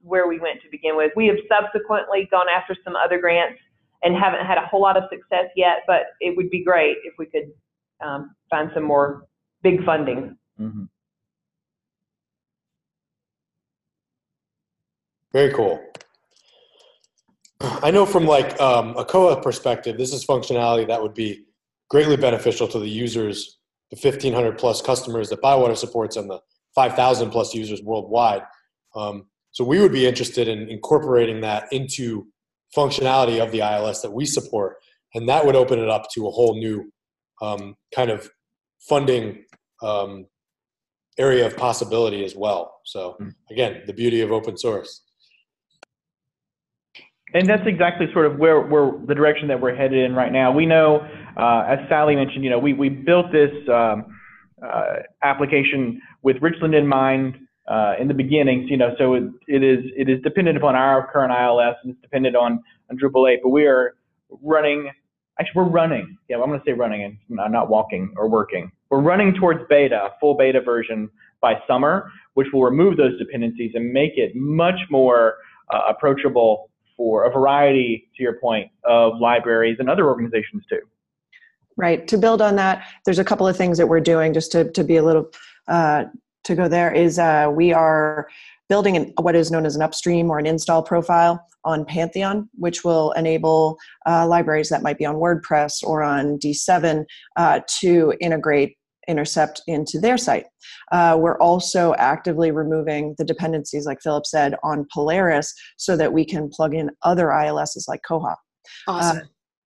where 0.00 0.26
we 0.26 0.40
went 0.40 0.62
to 0.62 0.70
begin 0.70 0.96
with. 0.96 1.12
We 1.14 1.26
have 1.26 1.36
subsequently 1.50 2.28
gone 2.30 2.46
after 2.48 2.74
some 2.82 2.96
other 2.96 3.20
grants 3.20 3.60
and 4.02 4.16
haven't 4.16 4.46
had 4.46 4.56
a 4.56 4.64
whole 4.64 4.80
lot 4.80 4.96
of 4.96 5.02
success 5.12 5.50
yet, 5.54 5.82
but 5.86 6.04
it 6.22 6.34
would 6.34 6.48
be 6.48 6.64
great 6.64 6.96
if 7.04 7.12
we 7.18 7.26
could 7.26 7.52
um, 8.02 8.34
find 8.48 8.70
some 8.72 8.84
more 8.84 9.26
big 9.62 9.84
funding. 9.84 10.38
Mm-hmm. 10.58 10.84
Very 15.32 15.52
cool. 15.52 15.80
I 17.60 17.90
know 17.90 18.06
from 18.06 18.26
like 18.26 18.58
um, 18.60 18.96
a 18.96 19.04
Koha 19.04 19.42
perspective, 19.42 19.98
this 19.98 20.12
is 20.12 20.24
functionality 20.24 20.86
that 20.88 21.00
would 21.00 21.14
be 21.14 21.44
greatly 21.88 22.16
beneficial 22.16 22.66
to 22.68 22.78
the 22.78 22.88
users, 22.88 23.58
the 23.90 23.98
1,500 24.00 24.56
plus 24.56 24.80
customers 24.80 25.28
that 25.28 25.42
Bywater 25.42 25.74
supports, 25.74 26.16
and 26.16 26.30
the 26.30 26.40
5,000 26.74 27.30
plus 27.30 27.54
users 27.54 27.82
worldwide. 27.82 28.42
Um, 28.94 29.26
so 29.50 29.64
we 29.64 29.80
would 29.80 29.92
be 29.92 30.06
interested 30.06 30.48
in 30.48 30.68
incorporating 30.68 31.40
that 31.42 31.70
into 31.72 32.28
functionality 32.76 33.42
of 33.42 33.50
the 33.50 33.58
ILS 33.58 34.00
that 34.02 34.12
we 34.12 34.24
support, 34.24 34.76
and 35.14 35.28
that 35.28 35.44
would 35.44 35.56
open 35.56 35.78
it 35.78 35.88
up 35.88 36.08
to 36.12 36.28
a 36.28 36.30
whole 36.30 36.58
new 36.58 36.90
um, 37.42 37.74
kind 37.94 38.10
of 38.10 38.30
funding 38.88 39.44
um, 39.82 40.26
area 41.18 41.44
of 41.46 41.56
possibility 41.56 42.24
as 42.24 42.36
well. 42.36 42.80
So 42.84 43.16
hmm. 43.18 43.30
again, 43.50 43.82
the 43.86 43.92
beauty 43.92 44.20
of 44.20 44.32
open 44.32 44.56
source. 44.56 45.02
And 47.32 47.48
that's 47.48 47.66
exactly 47.66 48.06
sort 48.12 48.26
of 48.26 48.38
where, 48.38 48.60
where 48.60 48.92
the 49.06 49.14
direction 49.14 49.48
that 49.48 49.60
we're 49.60 49.74
headed 49.74 49.98
in 49.98 50.14
right 50.14 50.32
now. 50.32 50.52
We 50.52 50.66
know, 50.66 51.06
uh, 51.36 51.64
as 51.68 51.78
Sally 51.88 52.16
mentioned, 52.16 52.42
you 52.44 52.50
know, 52.50 52.58
we, 52.58 52.72
we 52.72 52.88
built 52.88 53.26
this 53.30 53.50
um, 53.68 54.06
uh, 54.62 54.96
application 55.22 56.00
with 56.22 56.36
Richland 56.40 56.74
in 56.74 56.86
mind 56.86 57.36
uh, 57.68 57.94
in 58.00 58.08
the 58.08 58.14
beginning, 58.14 58.66
you 58.68 58.76
know, 58.76 58.94
so 58.98 59.14
it, 59.14 59.24
it 59.46 59.62
is 59.62 59.78
it 59.96 60.08
is 60.08 60.20
dependent 60.22 60.56
upon 60.56 60.74
our 60.74 61.10
current 61.12 61.32
ILS 61.32 61.76
and 61.84 61.92
it's 61.92 62.02
dependent 62.02 62.34
on, 62.34 62.60
on 62.90 62.98
Drupal 62.98 63.32
8, 63.32 63.40
but 63.44 63.50
we 63.50 63.66
are 63.66 63.94
running, 64.42 64.90
actually 65.38 65.62
we're 65.62 65.70
running, 65.70 66.18
yeah, 66.28 66.36
I'm 66.36 66.48
going 66.48 66.58
to 66.58 66.64
say 66.66 66.72
running 66.72 67.04
and 67.04 67.52
not 67.52 67.70
walking 67.70 68.12
or 68.16 68.28
working. 68.28 68.72
We're 68.90 69.02
running 69.02 69.34
towards 69.34 69.60
beta, 69.68 70.10
full 70.20 70.36
beta 70.36 70.60
version 70.60 71.08
by 71.40 71.54
summer, 71.68 72.10
which 72.34 72.48
will 72.52 72.64
remove 72.64 72.96
those 72.96 73.16
dependencies 73.18 73.70
and 73.74 73.92
make 73.92 74.12
it 74.16 74.34
much 74.34 74.78
more 74.90 75.36
uh, 75.72 75.82
approachable 75.88 76.69
for 77.00 77.24
a 77.24 77.30
variety, 77.30 78.10
to 78.14 78.22
your 78.22 78.34
point, 78.34 78.70
of 78.84 79.18
libraries 79.18 79.78
and 79.78 79.88
other 79.88 80.06
organizations 80.06 80.62
too. 80.68 80.80
Right. 81.78 82.06
To 82.08 82.18
build 82.18 82.42
on 82.42 82.56
that, 82.56 82.86
there's 83.06 83.18
a 83.18 83.24
couple 83.24 83.48
of 83.48 83.56
things 83.56 83.78
that 83.78 83.86
we're 83.86 84.00
doing 84.00 84.34
just 84.34 84.52
to, 84.52 84.70
to 84.72 84.84
be 84.84 84.98
a 84.98 85.02
little 85.02 85.30
uh, 85.66 86.04
to 86.44 86.54
go 86.54 86.68
there 86.68 86.92
is 86.92 87.18
uh, 87.18 87.50
we 87.50 87.72
are 87.72 88.28
building 88.68 88.98
an, 88.98 89.14
what 89.18 89.34
is 89.34 89.50
known 89.50 89.64
as 89.64 89.76
an 89.76 89.80
upstream 89.80 90.28
or 90.28 90.38
an 90.38 90.44
install 90.44 90.82
profile 90.82 91.42
on 91.64 91.86
Pantheon, 91.86 92.50
which 92.58 92.84
will 92.84 93.12
enable 93.12 93.78
uh, 94.06 94.26
libraries 94.26 94.68
that 94.68 94.82
might 94.82 94.98
be 94.98 95.06
on 95.06 95.14
WordPress 95.14 95.82
or 95.82 96.02
on 96.02 96.38
D7 96.38 97.06
uh, 97.36 97.60
to 97.80 98.12
integrate 98.20 98.76
Intercept 99.08 99.62
into 99.66 99.98
their 99.98 100.18
site. 100.18 100.46
Uh, 100.92 101.16
we're 101.18 101.38
also 101.38 101.94
actively 101.94 102.50
removing 102.50 103.14
the 103.18 103.24
dependencies, 103.24 103.86
like 103.86 104.00
Phillip 104.02 104.26
said, 104.26 104.54
on 104.62 104.86
Polaris 104.92 105.52
so 105.76 105.96
that 105.96 106.12
we 106.12 106.24
can 106.24 106.48
plug 106.48 106.74
in 106.74 106.90
other 107.02 107.28
ILSs 107.28 107.88
like 107.88 108.00
Koha. 108.08 108.34
Awesome. 108.86 109.18
Uh, 109.18 109.20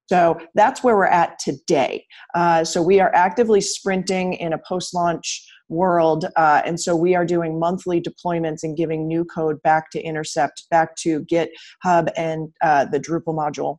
so 0.07 0.39
that's 0.55 0.85
where 0.85 0.97
we're 0.97 1.07
at 1.07 1.39
today. 1.39 2.05
Uh, 2.35 2.65
so 2.65 2.83
we 2.83 3.01
are 3.01 3.15
actively 3.15 3.61
sprinting 3.61 4.35
in 4.35 4.53
a 4.53 4.59
post 4.59 4.95
launch 4.95 5.47
world. 5.69 6.27
Uh, 6.37 6.61
and 6.65 6.79
so 6.79 6.95
we 6.95 7.15
are 7.15 7.25
doing 7.25 7.59
monthly 7.59 8.01
deployments 8.01 8.63
and 8.63 8.77
giving 8.77 9.09
new 9.09 9.25
code 9.25 9.61
back 9.63 9.91
to 9.93 10.03
Intercept, 10.03 10.65
back 10.71 10.95
to 10.97 11.25
GitHub 11.25 12.11
and 12.17 12.53
uh, 12.63 12.85
the 12.85 13.01
Drupal 13.01 13.35
module. 13.35 13.79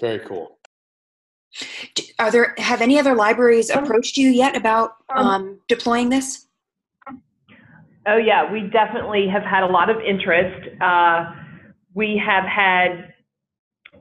Very 0.00 0.18
cool. 0.20 0.55
Are 2.18 2.30
there 2.30 2.54
have 2.58 2.82
any 2.82 2.98
other 2.98 3.14
libraries 3.14 3.70
approached 3.70 4.16
you 4.16 4.30
yet 4.30 4.56
about 4.56 4.96
um, 5.10 5.26
um, 5.26 5.60
deploying 5.68 6.10
this? 6.10 6.46
Oh 8.06 8.16
yeah, 8.16 8.50
we 8.50 8.62
definitely 8.62 9.26
have 9.28 9.42
had 9.42 9.62
a 9.62 9.66
lot 9.66 9.90
of 9.90 9.96
interest. 10.00 10.68
Uh, 10.80 11.32
we 11.94 12.20
have 12.24 12.44
had 12.44 13.12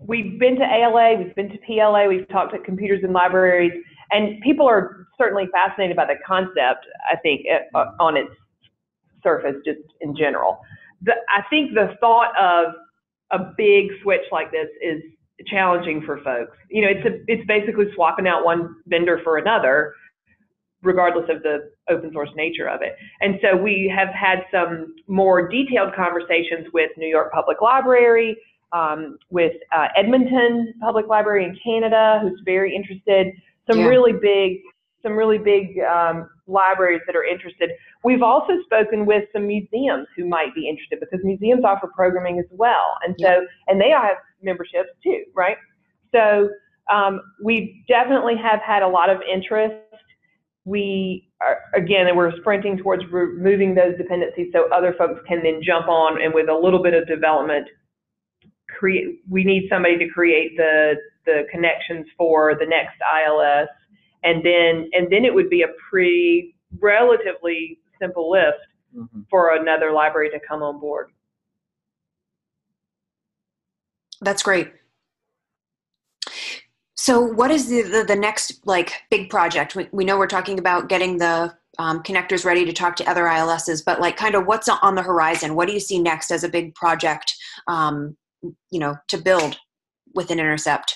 we've 0.07 0.39
been 0.39 0.55
to 0.57 0.63
ALA, 0.63 1.15
we've 1.17 1.35
been 1.35 1.49
to 1.49 1.57
PLA, 1.65 2.07
we've 2.07 2.27
talked 2.29 2.53
at 2.53 2.63
computers 2.63 3.01
and 3.03 3.13
libraries, 3.13 3.71
and 4.11 4.41
people 4.41 4.67
are 4.67 5.07
certainly 5.17 5.47
fascinated 5.51 5.95
by 5.95 6.05
the 6.05 6.15
concept. 6.25 6.85
I 7.11 7.15
think 7.17 7.45
uh, 7.73 7.85
on 7.99 8.17
its 8.17 8.31
surface, 9.23 9.55
just 9.65 9.79
in 10.01 10.15
general. 10.15 10.59
The, 11.01 11.13
I 11.29 11.41
think 11.49 11.73
the 11.73 11.95
thought 11.99 12.31
of 12.39 12.73
a 13.31 13.51
big 13.57 13.87
switch 14.03 14.21
like 14.31 14.51
this 14.51 14.67
is 14.81 15.01
challenging 15.47 16.01
for 16.05 16.17
folks. 16.23 16.55
You 16.69 16.83
know, 16.83 16.89
it's 16.89 17.05
a, 17.05 17.19
it's 17.27 17.45
basically 17.47 17.85
swapping 17.95 18.27
out 18.27 18.45
one 18.45 18.75
vendor 18.87 19.19
for 19.23 19.37
another, 19.37 19.93
regardless 20.81 21.25
of 21.29 21.43
the 21.43 21.71
open 21.89 22.11
source 22.13 22.29
nature 22.35 22.67
of 22.67 22.81
it. 22.81 22.95
And 23.21 23.39
so 23.41 23.55
we 23.55 23.91
have 23.95 24.09
had 24.09 24.43
some 24.51 24.95
more 25.07 25.47
detailed 25.47 25.93
conversations 25.95 26.67
with 26.73 26.91
New 26.97 27.07
York 27.07 27.31
Public 27.31 27.61
Library, 27.61 28.37
um, 28.71 29.17
with 29.29 29.53
uh, 29.75 29.87
Edmonton 29.95 30.73
Public 30.81 31.07
Library 31.07 31.45
in 31.45 31.57
Canada, 31.63 32.19
who's 32.21 32.41
very 32.45 32.75
interested 32.75 33.33
some 33.69 33.79
yeah. 33.79 33.87
really 33.87 34.13
big 34.13 34.59
some 35.05 35.13
really 35.13 35.37
big 35.37 35.77
um, 35.79 36.27
libraries 36.47 37.01
that 37.05 37.15
are 37.15 37.23
interested. 37.23 37.69
We've 38.03 38.23
also 38.23 38.53
spoken 38.63 39.05
with 39.05 39.25
some 39.31 39.45
museums 39.45 40.07
who 40.15 40.25
might 40.25 40.55
be 40.55 40.67
interested 40.67 40.99
because 40.99 41.23
museums 41.23 41.63
offer 41.63 41.87
programming 41.95 42.39
as 42.39 42.45
well, 42.49 42.97
and 43.05 43.15
so 43.19 43.29
yeah. 43.29 43.39
and 43.67 43.79
they 43.79 43.89
have 43.89 44.17
memberships 44.41 44.89
too, 45.03 45.23
right? 45.35 45.57
So 46.13 46.49
um, 46.91 47.21
we 47.43 47.83
definitely 47.87 48.35
have 48.37 48.59
had 48.65 48.81
a 48.81 48.87
lot 48.87 49.09
of 49.09 49.19
interest. 49.31 49.75
We 50.65 51.29
are, 51.41 51.59
again, 51.75 52.07
we're 52.15 52.35
sprinting 52.37 52.77
towards 52.77 53.03
removing 53.11 53.75
those 53.75 53.95
dependencies 53.97 54.47
so 54.51 54.67
other 54.73 54.95
folks 54.97 55.21
can 55.27 55.43
then 55.43 55.61
jump 55.63 55.87
on 55.87 56.21
and 56.21 56.33
with 56.33 56.49
a 56.49 56.55
little 56.55 56.81
bit 56.81 56.93
of 56.93 57.07
development 57.07 57.67
create. 58.67 59.19
We 59.29 59.43
need 59.43 59.67
somebody 59.69 59.97
to 59.99 60.07
create 60.09 60.57
the 60.57 60.95
the 61.25 61.43
connections 61.51 62.05
for 62.17 62.55
the 62.59 62.65
next 62.65 62.97
ILS, 63.01 63.67
and 64.25 64.43
then 64.43 64.89
and 64.93 65.09
then 65.11 65.23
it 65.23 65.33
would 65.33 65.49
be 65.49 65.61
a 65.61 65.67
pretty 65.89 66.55
relatively 66.79 67.79
simple 68.01 68.29
lift 68.29 68.57
mm-hmm. 68.95 69.21
for 69.29 69.55
another 69.55 69.91
library 69.91 70.29
to 70.31 70.39
come 70.47 70.61
on 70.61 70.79
board. 70.79 71.11
That's 74.21 74.43
great. 74.43 74.73
So, 76.95 77.21
what 77.21 77.51
is 77.51 77.69
the, 77.69 77.83
the, 77.83 78.03
the 78.03 78.15
next 78.15 78.65
like 78.65 79.03
big 79.11 79.29
project? 79.29 79.75
We, 79.75 79.87
we 79.91 80.05
know 80.05 80.17
we're 80.17 80.27
talking 80.27 80.57
about 80.57 80.89
getting 80.89 81.17
the 81.17 81.53
um, 81.77 82.01
connectors 82.03 82.45
ready 82.45 82.65
to 82.65 82.73
talk 82.73 82.95
to 82.95 83.09
other 83.09 83.25
ILSs, 83.25 83.83
but 83.85 83.99
like 83.99 84.17
kind 84.17 84.33
of 84.33 84.47
what's 84.47 84.69
on 84.69 84.95
the 84.95 85.03
horizon? 85.03 85.55
What 85.55 85.67
do 85.67 85.73
you 85.73 85.79
see 85.79 85.99
next 85.99 86.31
as 86.31 86.43
a 86.43 86.49
big 86.49 86.73
project? 86.73 87.35
Um, 87.67 88.17
you 88.71 88.79
know, 88.79 88.95
to 89.09 89.17
build 89.17 89.59
within 90.13 90.39
Intercept. 90.39 90.95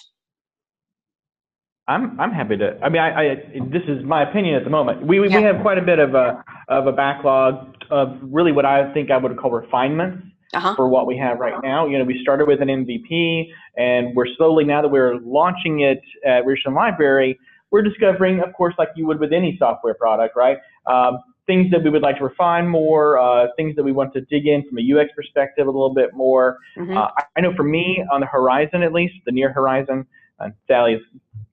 I'm 1.89 2.17
I'm 2.19 2.31
happy 2.31 2.55
to. 2.57 2.77
I 2.83 2.89
mean, 2.89 3.01
I, 3.01 3.31
I 3.31 3.35
this 3.71 3.81
is 3.87 4.05
my 4.05 4.21
opinion 4.29 4.55
at 4.55 4.63
the 4.63 4.69
moment. 4.69 5.05
We 5.05 5.19
we, 5.19 5.29
yeah. 5.29 5.37
we 5.37 5.43
have 5.43 5.61
quite 5.61 5.79
a 5.79 5.81
bit 5.81 5.97
of 5.99 6.13
a 6.13 6.43
of 6.67 6.85
a 6.85 6.91
backlog 6.91 7.75
of 7.89 8.17
really 8.21 8.51
what 8.51 8.63
I 8.65 8.93
think 8.93 9.09
I 9.09 9.17
would 9.17 9.35
call 9.37 9.51
refinements 9.51 10.23
Uh-huh. 10.53 10.75
for 10.75 10.87
what 10.87 11.05
we 11.07 11.17
have 11.17 11.39
right 11.39 11.55
now. 11.63 11.87
You 11.87 11.97
know, 11.97 12.05
we 12.05 12.19
started 12.21 12.45
with 12.47 12.61
an 12.61 12.69
MVP, 12.69 13.49
and 13.75 14.15
we're 14.15 14.27
slowly 14.37 14.63
now 14.65 14.81
that 14.83 14.89
we're 14.89 15.15
launching 15.39 15.81
it 15.81 16.01
at 16.25 16.45
Richland 16.45 16.75
Library, 16.75 17.37
we're 17.71 17.81
discovering, 17.83 18.39
of 18.41 18.53
course, 18.53 18.75
like 18.77 18.89
you 18.95 19.05
would 19.07 19.19
with 19.19 19.33
any 19.33 19.55
software 19.57 19.95
product, 19.95 20.35
right? 20.35 20.57
Um, 20.85 21.19
things 21.47 21.71
that 21.71 21.81
we 21.83 21.89
would 21.89 22.03
like 22.03 22.17
to 22.17 22.23
refine 22.23 22.67
more, 22.67 23.17
uh, 23.17 23.47
things 23.57 23.75
that 23.75 23.83
we 23.83 23.91
want 23.91 24.13
to 24.13 24.21
dig 24.21 24.45
in 24.45 24.63
from 24.67 24.77
a 24.77 24.81
UX 24.93 25.09
perspective 25.15 25.65
a 25.65 25.71
little 25.71 25.93
bit 26.01 26.13
more. 26.13 26.57
Mhm. 26.77 26.95
Uh, 26.95 27.09
I- 27.17 27.23
I 27.37 27.41
know 27.41 27.53
for 27.55 27.63
me, 27.63 28.03
on 28.11 28.19
the 28.21 28.27
horizon 28.27 28.83
at 28.83 28.93
least, 28.93 29.15
the 29.25 29.31
near 29.31 29.51
horizon, 29.51 30.05
and 30.39 30.53
Sally's 30.67 31.01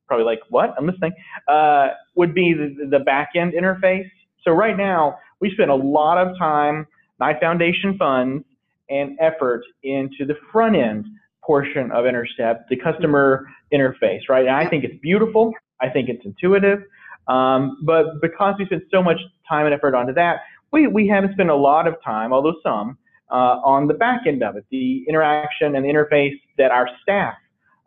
probably 0.06 0.24
like, 0.24 0.40
"What? 0.50 0.74
I'm 0.78 0.86
listening." 0.86 1.12
Uh, 1.48 1.88
would 2.14 2.34
be 2.34 2.54
the, 2.54 2.86
the 2.90 3.00
back 3.00 3.30
end 3.36 3.52
interface. 3.52 4.08
So 4.42 4.52
right 4.52 4.76
now, 4.76 5.18
we 5.40 5.50
spend 5.52 5.70
a 5.70 5.74
lot 5.74 6.18
of 6.18 6.36
time, 6.38 6.86
Knight 7.20 7.40
Foundation 7.40 7.96
funds, 7.98 8.44
and 8.88 9.18
effort 9.20 9.62
into 9.82 10.24
the 10.26 10.34
front 10.52 10.76
end 10.76 11.06
portion 11.44 11.90
of 11.92 12.06
Intercept, 12.06 12.68
the 12.68 12.76
customer 12.76 13.46
interface, 13.72 14.28
right? 14.28 14.46
And 14.46 14.56
I 14.56 14.68
think 14.68 14.84
it's 14.84 14.98
beautiful. 15.00 15.52
I 15.80 15.88
think 15.88 16.08
it's 16.08 16.24
intuitive. 16.24 16.82
Um, 17.28 17.78
but 17.82 18.20
because 18.20 18.54
we 18.58 18.66
spend 18.66 18.82
so 18.90 19.02
much 19.02 19.18
time 19.48 19.66
and 19.66 19.74
effort 19.74 19.94
onto 19.94 20.12
that, 20.14 20.40
we, 20.72 20.86
we 20.86 21.06
haven't 21.08 21.32
spent 21.32 21.50
a 21.50 21.56
lot 21.56 21.86
of 21.86 21.94
time, 22.04 22.32
although 22.32 22.54
some, 22.62 22.98
uh, 23.30 23.58
on 23.64 23.86
the 23.86 23.94
back 23.94 24.22
end 24.26 24.42
of 24.42 24.56
it, 24.56 24.64
the 24.70 25.04
interaction 25.08 25.74
and 25.76 25.84
interface 25.84 26.34
that 26.58 26.70
our 26.70 26.88
staff 27.02 27.34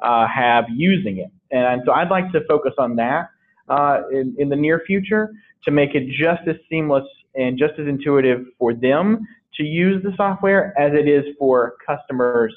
uh, 0.01 0.27
have 0.27 0.65
using 0.69 1.17
it. 1.17 1.31
And 1.51 1.81
so 1.85 1.91
I'd 1.93 2.09
like 2.09 2.31
to 2.31 2.41
focus 2.47 2.73
on 2.77 2.95
that 2.97 3.29
uh, 3.69 4.01
in, 4.11 4.35
in 4.37 4.49
the 4.49 4.55
near 4.55 4.81
future 4.85 5.31
to 5.63 5.71
make 5.71 5.95
it 5.95 6.07
just 6.09 6.47
as 6.47 6.55
seamless 6.69 7.05
and 7.35 7.57
just 7.57 7.73
as 7.79 7.87
intuitive 7.87 8.45
for 8.57 8.73
them 8.73 9.25
to 9.55 9.63
use 9.63 10.01
the 10.03 10.11
software 10.15 10.73
as 10.79 10.93
it 10.93 11.07
is 11.07 11.25
for 11.37 11.75
customers 11.85 12.53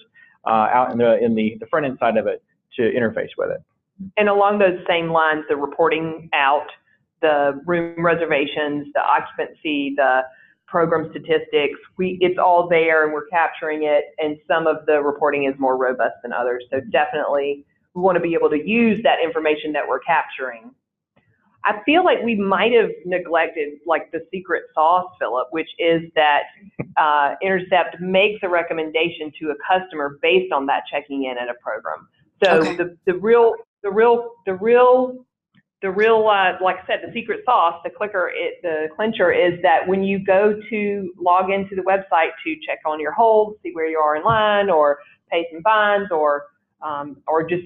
uh, 0.46 0.68
out 0.72 0.92
in 0.92 0.98
the 0.98 1.18
in 1.18 1.34
the, 1.34 1.56
the 1.60 1.66
front 1.66 1.86
end 1.86 1.98
side 1.98 2.16
of 2.16 2.26
it 2.26 2.42
to 2.76 2.82
interface 2.82 3.30
with 3.36 3.50
it. 3.50 3.62
And 4.16 4.28
along 4.28 4.58
those 4.58 4.78
same 4.88 5.10
lines, 5.10 5.44
the 5.48 5.56
reporting 5.56 6.28
out, 6.32 6.66
the 7.20 7.60
room 7.66 8.04
reservations, 8.04 8.88
the 8.94 9.00
occupancy, 9.00 9.94
the 9.96 10.22
program 10.66 11.10
statistics, 11.10 11.78
we, 11.98 12.18
it's 12.20 12.38
all 12.38 12.66
there 12.68 13.04
and 13.04 13.12
we're 13.12 13.26
capturing 13.26 13.84
it. 13.84 14.04
And 14.18 14.38
some 14.48 14.66
of 14.66 14.86
the 14.86 15.00
reporting 15.02 15.44
is 15.44 15.54
more 15.58 15.76
robust 15.76 16.14
than 16.22 16.32
others. 16.32 16.64
So 16.70 16.80
definitely 16.90 17.64
we 17.94 18.02
want 18.02 18.16
to 18.16 18.20
be 18.20 18.34
able 18.34 18.50
to 18.50 18.62
use 18.66 19.00
that 19.02 19.18
information 19.22 19.72
that 19.72 19.86
we're 19.86 20.00
capturing. 20.00 20.70
I 21.64 21.80
feel 21.84 22.04
like 22.04 22.18
we 22.24 22.34
might 22.34 22.72
have 22.72 22.90
neglected 23.04 23.78
like 23.86 24.10
the 24.10 24.26
secret 24.32 24.64
sauce, 24.74 25.10
Phillip, 25.20 25.48
which 25.52 25.68
is 25.78 26.02
that 26.16 26.42
uh, 26.96 27.36
Intercept 27.40 28.00
makes 28.00 28.40
a 28.42 28.48
recommendation 28.48 29.30
to 29.40 29.50
a 29.50 29.54
customer 29.66 30.18
based 30.22 30.52
on 30.52 30.66
that 30.66 30.82
checking 30.90 31.24
in 31.24 31.38
at 31.38 31.48
a 31.48 31.54
program. 31.62 32.08
So 32.42 32.62
Okay. 32.62 32.76
the, 32.76 32.96
the 33.06 33.14
real 33.14 33.54
the 33.82 33.90
real 33.90 34.32
the 34.46 34.54
real 34.54 35.24
the 35.80 35.90
real 35.90 36.26
uh, 36.28 36.62
like 36.62 36.76
I 36.82 36.86
said 36.86 37.00
the 37.06 37.12
secret 37.12 37.40
sauce 37.44 37.80
the 37.84 37.90
clicker 37.90 38.30
it, 38.34 38.60
the 38.62 38.88
clincher 38.96 39.30
is 39.30 39.60
that 39.62 39.86
when 39.86 40.02
you 40.02 40.24
go 40.24 40.58
to 40.70 41.14
log 41.20 41.50
into 41.50 41.76
the 41.76 41.82
website 41.82 42.30
to 42.44 42.56
check 42.66 42.78
on 42.86 42.98
your 43.00 43.12
holds 43.12 43.58
see 43.62 43.70
where 43.72 43.86
you 43.86 43.98
are 43.98 44.16
in 44.16 44.24
line 44.24 44.70
or 44.70 44.98
pay 45.30 45.46
some 45.52 45.62
fines 45.62 46.08
or 46.10 46.46
um, 46.82 47.22
or 47.28 47.48
just 47.48 47.64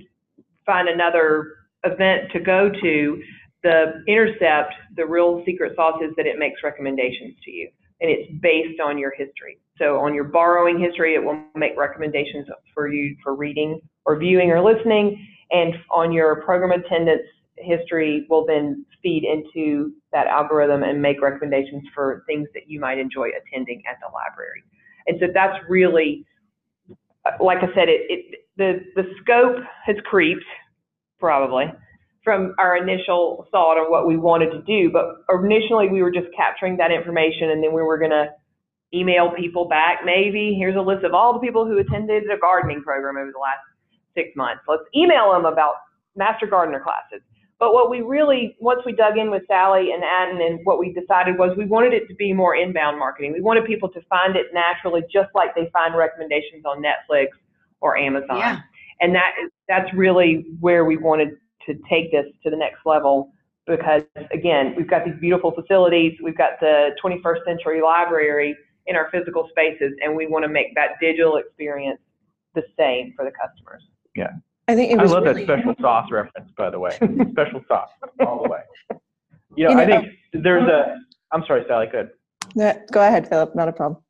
find 0.66 0.88
another 0.88 1.54
event 1.84 2.30
to 2.32 2.40
go 2.40 2.68
to 2.68 3.22
the 3.62 4.02
intercept 4.06 4.74
the 4.96 5.06
real 5.06 5.42
secret 5.46 5.74
sauce 5.76 6.00
is 6.02 6.12
that 6.16 6.26
it 6.26 6.38
makes 6.38 6.62
recommendations 6.62 7.34
to 7.44 7.50
you 7.50 7.68
and 8.00 8.10
it's 8.10 8.30
based 8.40 8.80
on 8.80 8.98
your 8.98 9.12
history 9.16 9.58
so 9.78 9.98
on 9.98 10.14
your 10.14 10.24
borrowing 10.24 10.78
history 10.78 11.14
it 11.14 11.24
will 11.24 11.40
make 11.54 11.72
recommendations 11.76 12.46
for 12.74 12.88
you 12.88 13.16
for 13.22 13.34
reading 13.34 13.80
or 14.04 14.18
viewing 14.18 14.50
or 14.50 14.62
listening 14.62 15.26
and 15.50 15.74
on 15.90 16.12
your 16.12 16.42
program 16.42 16.78
attendance 16.78 17.22
history 17.58 18.26
will 18.28 18.44
then 18.46 18.84
feed 19.02 19.24
into 19.24 19.92
that 20.12 20.26
algorithm 20.26 20.82
and 20.82 21.00
make 21.00 21.20
recommendations 21.22 21.82
for 21.94 22.24
things 22.26 22.48
that 22.54 22.68
you 22.68 22.80
might 22.80 22.98
enjoy 22.98 23.28
attending 23.28 23.82
at 23.88 23.98
the 24.00 24.06
library. 24.12 24.64
And 25.06 25.18
so 25.20 25.26
that's 25.32 25.56
really, 25.68 26.26
like 27.40 27.58
I 27.58 27.72
said, 27.74 27.88
it, 27.88 28.02
it 28.08 28.45
the 28.56 28.80
the 28.94 29.04
scope 29.20 29.62
has 29.84 29.96
creeped 30.04 30.44
probably 31.18 31.66
from 32.24 32.54
our 32.58 32.76
initial 32.76 33.46
thought 33.52 33.78
of 33.78 33.88
what 33.88 34.06
we 34.06 34.16
wanted 34.16 34.50
to 34.50 34.60
do. 34.62 34.90
But 34.90 35.22
initially 35.30 35.88
we 35.88 36.02
were 36.02 36.10
just 36.10 36.26
capturing 36.36 36.76
that 36.78 36.90
information 36.90 37.50
and 37.50 37.62
then 37.62 37.72
we 37.72 37.82
were 37.82 37.98
going 37.98 38.10
to 38.10 38.26
email 38.92 39.30
people 39.30 39.68
back. 39.68 40.00
Maybe 40.04 40.56
here's 40.58 40.76
a 40.76 40.80
list 40.80 41.04
of 41.04 41.14
all 41.14 41.32
the 41.32 41.38
people 41.38 41.66
who 41.66 41.78
attended 41.78 42.24
a 42.24 42.38
gardening 42.38 42.82
program 42.82 43.16
over 43.16 43.30
the 43.30 43.38
last 43.38 43.62
six 44.14 44.30
months. 44.34 44.62
Let's 44.66 44.82
email 44.94 45.32
them 45.32 45.44
about 45.44 45.74
master 46.16 46.46
gardener 46.46 46.80
classes. 46.80 47.24
But 47.58 47.72
what 47.72 47.88
we 47.88 48.00
really, 48.02 48.56
once 48.60 48.80
we 48.84 48.92
dug 48.92 49.16
in 49.16 49.30
with 49.30 49.42
Sally 49.46 49.92
and 49.92 50.02
Aten, 50.02 50.42
and 50.44 50.60
what 50.64 50.78
we 50.78 50.92
decided 50.92 51.38
was 51.38 51.56
we 51.56 51.64
wanted 51.64 51.94
it 51.94 52.06
to 52.08 52.14
be 52.14 52.32
more 52.32 52.54
inbound 52.54 52.98
marketing. 52.98 53.32
We 53.32 53.40
wanted 53.40 53.64
people 53.64 53.88
to 53.90 54.00
find 54.10 54.36
it 54.36 54.46
naturally, 54.52 55.02
just 55.10 55.30
like 55.34 55.54
they 55.54 55.70
find 55.72 55.96
recommendations 55.96 56.66
on 56.66 56.82
Netflix 56.82 57.28
or 57.80 57.96
Amazon. 57.96 58.38
Yeah. 58.38 58.60
And 59.00 59.14
that 59.14 59.32
is, 59.42 59.50
that's 59.68 59.92
really 59.94 60.46
where 60.60 60.84
we 60.84 60.96
wanted 60.96 61.30
to 61.66 61.74
take 61.90 62.10
this 62.12 62.26
to 62.44 62.50
the 62.50 62.56
next 62.56 62.78
level 62.86 63.30
because, 63.66 64.02
again, 64.32 64.74
we've 64.76 64.88
got 64.88 65.04
these 65.04 65.14
beautiful 65.20 65.52
facilities. 65.52 66.14
We've 66.22 66.36
got 66.36 66.52
the 66.60 66.90
21st 67.04 67.44
century 67.44 67.82
library 67.82 68.56
in 68.86 68.94
our 68.96 69.08
physical 69.10 69.48
spaces, 69.50 69.92
and 70.02 70.14
we 70.14 70.26
want 70.28 70.44
to 70.44 70.48
make 70.48 70.74
that 70.76 70.90
digital 71.00 71.36
experience 71.36 71.98
the 72.54 72.62
same 72.78 73.12
for 73.16 73.24
the 73.24 73.32
customers. 73.32 73.82
Yeah. 74.14 74.28
I 74.68 74.74
think 74.74 74.92
it 74.92 74.98
I 74.98 75.04
love 75.04 75.24
really, 75.24 75.44
that 75.44 75.58
special 75.58 75.74
sauce 75.80 76.08
reference, 76.10 76.50
by 76.56 76.70
the 76.70 76.78
way. 76.78 76.90
special 77.32 77.62
sauce 77.68 77.90
all 78.20 78.42
the 78.42 78.48
way. 78.48 78.60
You 79.56 79.64
know, 79.66 79.70
You 79.72 79.78
I 79.78 79.84
know- 79.84 80.00
think 80.00 80.12
there's 80.32 80.62
um, 80.62 80.68
a. 80.70 80.96
I'm 81.32 81.44
sorry, 81.46 81.64
Sally. 81.68 81.88
Good. 81.90 82.10
Yeah, 82.54 82.78
go 82.92 83.00
ahead, 83.06 83.28
Phillip. 83.28 83.54
Not 83.56 83.68
a 83.68 83.72
problem. 83.72 84.00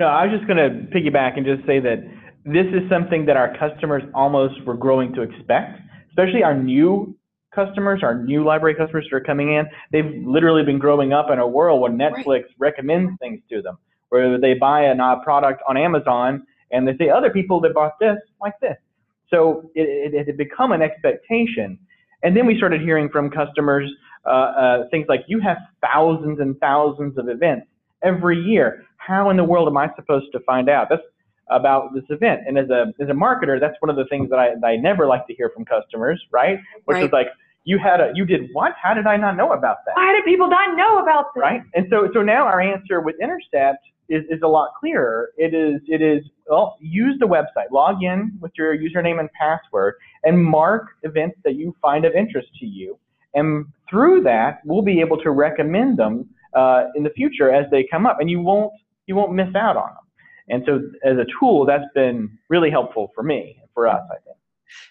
No, 0.00 0.06
I 0.06 0.26
was 0.26 0.36
just 0.36 0.48
going 0.48 0.56
to 0.58 0.86
piggyback 0.96 1.36
and 1.36 1.46
just 1.46 1.64
say 1.66 1.78
that 1.80 2.02
this 2.44 2.66
is 2.66 2.88
something 2.88 3.26
that 3.26 3.36
our 3.36 3.56
customers 3.58 4.02
almost 4.14 4.64
were 4.64 4.76
growing 4.76 5.12
to 5.14 5.22
expect, 5.22 5.80
especially 6.08 6.42
our 6.42 6.54
new 6.54 7.14
customers, 7.54 8.00
our 8.02 8.14
new 8.14 8.44
library 8.44 8.74
customers 8.74 9.06
that 9.10 9.16
are 9.16 9.20
coming 9.20 9.54
in. 9.54 9.66
They've 9.92 10.22
literally 10.24 10.64
been 10.64 10.78
growing 10.78 11.12
up 11.12 11.30
in 11.30 11.38
a 11.38 11.46
world 11.46 11.80
where 11.80 11.90
Netflix 11.90 12.44
recommends 12.58 13.12
things 13.20 13.40
to 13.50 13.60
them, 13.60 13.76
where 14.08 14.38
they 14.38 14.54
buy 14.54 14.82
a 14.82 14.94
product 15.22 15.62
on 15.68 15.76
Amazon 15.76 16.46
and 16.70 16.86
they 16.86 16.96
say 16.96 17.08
other 17.08 17.30
people 17.30 17.60
that 17.62 17.74
bought 17.74 17.98
this 17.98 18.16
like 18.40 18.54
this. 18.60 18.76
So 19.28 19.70
it, 19.74 19.82
it, 19.82 20.14
it 20.14 20.26
had 20.26 20.36
become 20.36 20.72
an 20.72 20.82
expectation. 20.82 21.78
And 22.22 22.36
then 22.36 22.46
we 22.46 22.56
started 22.56 22.80
hearing 22.80 23.08
from 23.08 23.30
customers 23.30 23.90
uh, 24.26 24.28
uh, 24.28 24.88
things 24.90 25.06
like, 25.08 25.24
you 25.26 25.40
have 25.40 25.56
thousands 25.82 26.40
and 26.40 26.58
thousands 26.60 27.16
of 27.18 27.28
events 27.28 27.66
every 28.02 28.38
year. 28.38 28.84
How 28.98 29.30
in 29.30 29.36
the 29.36 29.44
world 29.44 29.66
am 29.66 29.76
I 29.76 29.88
supposed 29.96 30.30
to 30.32 30.40
find 30.40 30.68
out? 30.68 30.88
That's 30.90 31.02
about 31.50 31.94
this 31.94 32.04
event. 32.10 32.40
And 32.46 32.58
as 32.58 32.70
a, 32.70 32.92
as 33.00 33.08
a 33.08 33.12
marketer, 33.12 33.60
that's 33.60 33.76
one 33.80 33.90
of 33.90 33.96
the 33.96 34.06
things 34.06 34.30
that 34.30 34.38
I, 34.38 34.54
that 34.60 34.66
I 34.66 34.76
never 34.76 35.06
like 35.06 35.26
to 35.26 35.34
hear 35.34 35.50
from 35.54 35.64
customers, 35.64 36.22
right? 36.30 36.58
Which 36.84 36.98
is 36.98 37.12
like, 37.12 37.28
you 37.64 37.78
had 37.78 38.00
a, 38.00 38.12
you 38.14 38.24
did 38.24 38.48
what? 38.52 38.72
How 38.80 38.94
did 38.94 39.06
I 39.06 39.16
not 39.16 39.36
know 39.36 39.52
about 39.52 39.78
that? 39.86 39.94
Why 39.94 40.12
did 40.12 40.24
people 40.24 40.48
not 40.48 40.76
know 40.76 40.98
about 40.98 41.26
this? 41.34 41.42
right? 41.42 41.62
And 41.74 41.86
so, 41.90 42.08
so 42.14 42.22
now 42.22 42.44
our 42.44 42.60
answer 42.60 43.00
with 43.00 43.16
Intercept 43.20 43.84
is, 44.08 44.24
is 44.30 44.40
a 44.42 44.48
lot 44.48 44.70
clearer. 44.78 45.30
It 45.36 45.54
is, 45.54 45.80
it 45.86 46.02
is, 46.02 46.24
well, 46.46 46.76
use 46.80 47.16
the 47.20 47.26
website, 47.26 47.70
log 47.70 48.02
in 48.02 48.36
with 48.40 48.52
your 48.56 48.76
username 48.76 49.20
and 49.20 49.30
password, 49.32 49.94
and 50.24 50.42
mark 50.42 50.88
events 51.02 51.38
that 51.44 51.54
you 51.54 51.74
find 51.82 52.04
of 52.04 52.14
interest 52.14 52.48
to 52.60 52.66
you. 52.66 52.98
And 53.34 53.66
through 53.88 54.22
that, 54.22 54.60
we'll 54.64 54.82
be 54.82 55.00
able 55.00 55.18
to 55.18 55.30
recommend 55.30 55.98
them 55.98 56.28
uh, 56.54 56.86
in 56.96 57.04
the 57.04 57.10
future 57.10 57.52
as 57.52 57.70
they 57.70 57.86
come 57.88 58.06
up, 58.06 58.20
and 58.20 58.28
you 58.28 58.40
won't, 58.40 58.72
you 59.06 59.14
won't 59.14 59.32
miss 59.32 59.54
out 59.54 59.76
on 59.76 59.90
them. 59.90 60.04
And 60.50 60.64
so, 60.66 60.80
as 61.04 61.16
a 61.16 61.26
tool, 61.38 61.64
that's 61.64 61.84
been 61.94 62.30
really 62.48 62.70
helpful 62.70 63.10
for 63.14 63.22
me, 63.22 63.62
for 63.74 63.88
us, 63.88 64.02
I 64.10 64.16
think. 64.24 64.36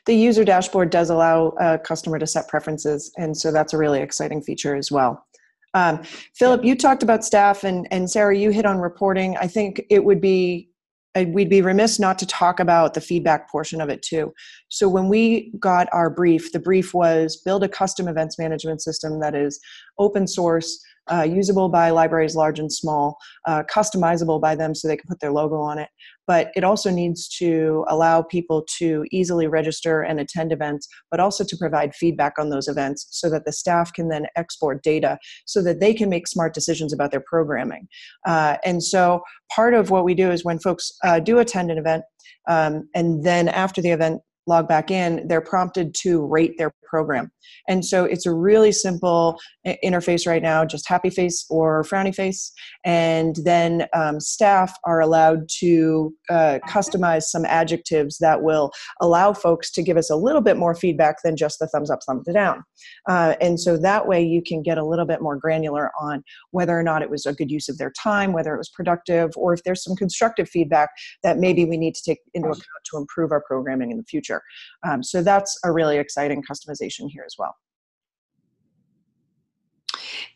The 0.05 0.15
user 0.15 0.43
dashboard 0.43 0.89
does 0.89 1.09
allow 1.09 1.49
a 1.59 1.77
customer 1.77 2.19
to 2.19 2.27
set 2.27 2.47
preferences, 2.47 3.11
and 3.17 3.35
so 3.35 3.51
that's 3.51 3.73
a 3.73 3.77
really 3.77 4.01
exciting 4.01 4.41
feature 4.41 4.75
as 4.75 4.91
well. 4.91 5.25
Um, 5.73 6.03
Phillip, 6.35 6.63
you 6.63 6.75
talked 6.75 7.03
about 7.03 7.23
staff, 7.23 7.63
and, 7.63 7.87
and 7.91 8.09
Sarah, 8.09 8.35
you 8.35 8.49
hit 8.49 8.65
on 8.65 8.79
reporting. 8.79 9.37
I 9.37 9.47
think 9.47 9.81
it 9.89 10.03
would 10.03 10.19
be, 10.19 10.69
uh, 11.15 11.25
we'd 11.27 11.49
be 11.49 11.61
remiss 11.61 11.99
not 11.99 12.17
to 12.19 12.25
talk 12.25 12.59
about 12.59 12.93
the 12.93 13.01
feedback 13.01 13.49
portion 13.49 13.79
of 13.79 13.89
it 13.89 14.01
too. 14.01 14.33
So 14.69 14.89
when 14.89 15.09
we 15.09 15.53
got 15.59 15.87
our 15.91 16.09
brief, 16.09 16.51
the 16.51 16.59
brief 16.59 16.93
was 16.93 17.37
build 17.37 17.63
a 17.63 17.69
custom 17.69 18.07
events 18.07 18.39
management 18.39 18.81
system 18.81 19.19
that 19.19 19.35
is 19.35 19.59
open 19.99 20.27
source, 20.27 20.83
uh, 21.11 21.23
usable 21.23 21.69
by 21.69 21.89
libraries 21.89 22.35
large 22.35 22.59
and 22.59 22.71
small, 22.71 23.17
uh, 23.47 23.63
customizable 23.73 24.39
by 24.39 24.55
them 24.55 24.75
so 24.75 24.87
they 24.87 24.97
can 24.97 25.07
put 25.07 25.19
their 25.19 25.31
logo 25.31 25.57
on 25.57 25.79
it. 25.79 25.89
But 26.27 26.51
it 26.55 26.63
also 26.63 26.91
needs 26.91 27.27
to 27.37 27.85
allow 27.87 28.21
people 28.21 28.63
to 28.77 29.03
easily 29.11 29.47
register 29.47 30.01
and 30.01 30.19
attend 30.19 30.51
events, 30.51 30.87
but 31.09 31.19
also 31.19 31.43
to 31.43 31.57
provide 31.57 31.95
feedback 31.95 32.33
on 32.37 32.49
those 32.49 32.67
events 32.67 33.07
so 33.09 33.29
that 33.31 33.45
the 33.45 33.51
staff 33.51 33.91
can 33.93 34.09
then 34.09 34.27
export 34.35 34.83
data 34.83 35.17
so 35.45 35.61
that 35.63 35.79
they 35.79 35.93
can 35.93 36.09
make 36.09 36.27
smart 36.27 36.53
decisions 36.53 36.93
about 36.93 37.11
their 37.11 37.23
programming. 37.25 37.87
Uh, 38.27 38.57
and 38.63 38.83
so 38.83 39.21
part 39.53 39.73
of 39.73 39.89
what 39.89 40.05
we 40.05 40.13
do 40.13 40.29
is 40.29 40.45
when 40.45 40.59
folks 40.59 40.91
uh, 41.03 41.19
do 41.19 41.39
attend 41.39 41.71
an 41.71 41.77
event, 41.77 42.03
um, 42.47 42.87
and 42.93 43.23
then 43.23 43.47
after 43.47 43.81
the 43.81 43.89
event 43.89 44.21
log 44.49 44.67
back 44.67 44.91
in, 44.91 45.27
they're 45.27 45.41
prompted 45.41 45.95
to 46.01 46.25
rate 46.25 46.57
their 46.57 46.73
program. 46.89 47.31
And 47.67 47.85
so 47.85 48.03
it's 48.03 48.25
a 48.25 48.33
really 48.33 48.71
simple 48.71 49.39
interface 49.83 50.27
right 50.27 50.41
now, 50.41 50.65
just 50.65 50.89
happy 50.89 51.09
face 51.09 51.45
or 51.49 51.83
frowny 51.83 52.13
face. 52.13 52.51
And 52.83 53.35
then 53.43 53.87
um, 53.93 54.19
staff 54.19 54.73
are 54.85 54.99
allowed 54.99 55.47
to 55.59 56.13
uh, 56.29 56.59
customize 56.67 57.23
some 57.23 57.45
adjectives 57.45 58.17
that 58.17 58.41
will 58.41 58.71
allow 59.01 59.33
folks 59.33 59.71
to 59.71 59.83
give 59.83 59.97
us 59.97 60.09
a 60.09 60.15
little 60.15 60.41
bit 60.41 60.57
more 60.57 60.73
feedback 60.73 61.17
than 61.23 61.37
just 61.37 61.59
the 61.59 61.67
thumbs 61.67 61.91
up, 61.91 61.99
thumbs 62.07 62.27
down. 62.33 62.63
Uh, 63.07 63.35
and 63.39 63.59
so 63.59 63.77
that 63.77 64.07
way 64.07 64.21
you 64.21 64.41
can 64.41 64.63
get 64.63 64.77
a 64.77 64.85
little 64.85 65.05
bit 65.05 65.21
more 65.21 65.37
granular 65.37 65.91
on 65.99 66.23
whether 66.51 66.77
or 66.77 66.83
not 66.83 67.01
it 67.01 67.09
was 67.09 67.25
a 67.25 67.33
good 67.33 67.51
use 67.51 67.69
of 67.69 67.77
their 67.77 67.91
time, 68.01 68.33
whether 68.33 68.53
it 68.53 68.57
was 68.57 68.69
productive, 68.69 69.31
or 69.35 69.53
if 69.53 69.63
there's 69.63 69.83
some 69.83 69.95
constructive 69.95 70.49
feedback 70.49 70.89
that 71.23 71.37
maybe 71.37 71.65
we 71.65 71.77
need 71.77 71.93
to 71.93 72.01
take 72.03 72.19
into 72.33 72.47
account 72.47 72.63
to 72.85 72.97
improve 72.97 73.31
our 73.31 73.43
programming 73.47 73.91
in 73.91 73.97
the 73.97 74.03
future. 74.03 74.38
Um, 74.87 75.03
so 75.03 75.21
that's 75.21 75.59
a 75.63 75.71
really 75.71 75.97
exciting 75.97 76.43
customization 76.43 77.09
here 77.09 77.23
as 77.25 77.35
well. 77.37 77.55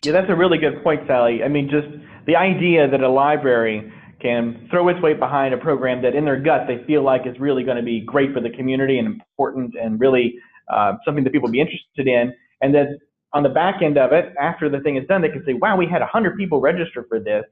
Yeah, 0.04 0.12
that's 0.12 0.30
a 0.30 0.36
really 0.36 0.58
good 0.58 0.84
point, 0.84 1.02
Sally. 1.08 1.44
I 1.44 1.48
mean, 1.48 1.70
just 1.70 1.88
the 2.26 2.36
idea 2.36 2.90
that 2.90 3.02
a 3.02 3.10
library 3.10 3.92
can 4.22 4.68
throw 4.70 4.88
its 4.90 5.02
weight 5.02 5.20
behind 5.20 5.54
a 5.54 5.58
program 5.58 6.02
that 6.02 6.16
in 6.16 6.26
their 6.26 6.40
gut 6.40 6.68
they 6.68 6.84
feel 6.86 7.04
like 7.04 7.28
is 7.28 7.40
really 7.40 7.64
going 7.64 7.78
to 7.78 7.84
be 7.84 8.02
great 8.02 8.34
for 8.34 8.40
the 8.40 8.50
community 8.50 8.98
and 8.98 9.08
important 9.08 9.76
and 9.82 10.00
really 10.00 10.36
uh, 10.70 10.94
something 11.06 11.24
that 11.24 11.34
people 11.34 11.50
be 11.50 11.60
interested 11.60 12.08
in. 12.08 12.34
And 12.62 12.74
then 12.74 13.00
on 13.34 13.44
the 13.44 13.50
back 13.50 13.82
end 13.82 13.98
of 13.98 14.14
it, 14.14 14.34
after 14.40 14.70
the 14.70 14.80
thing 14.80 14.96
is 14.98 15.08
done, 15.08 15.22
they 15.22 15.30
can 15.30 15.44
say, 15.46 15.54
wow, 15.54 15.76
we 15.76 15.86
had 15.86 16.00
100 16.00 16.38
people 16.38 16.62
register 16.62 17.06
for 17.10 17.20
this, 17.20 17.44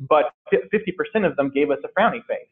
but 0.00 0.26
50% 0.52 1.26
of 1.26 1.36
them 1.36 1.50
gave 1.54 1.70
us 1.70 1.78
a 1.84 2.00
frowny 2.00 2.24
face 2.26 2.48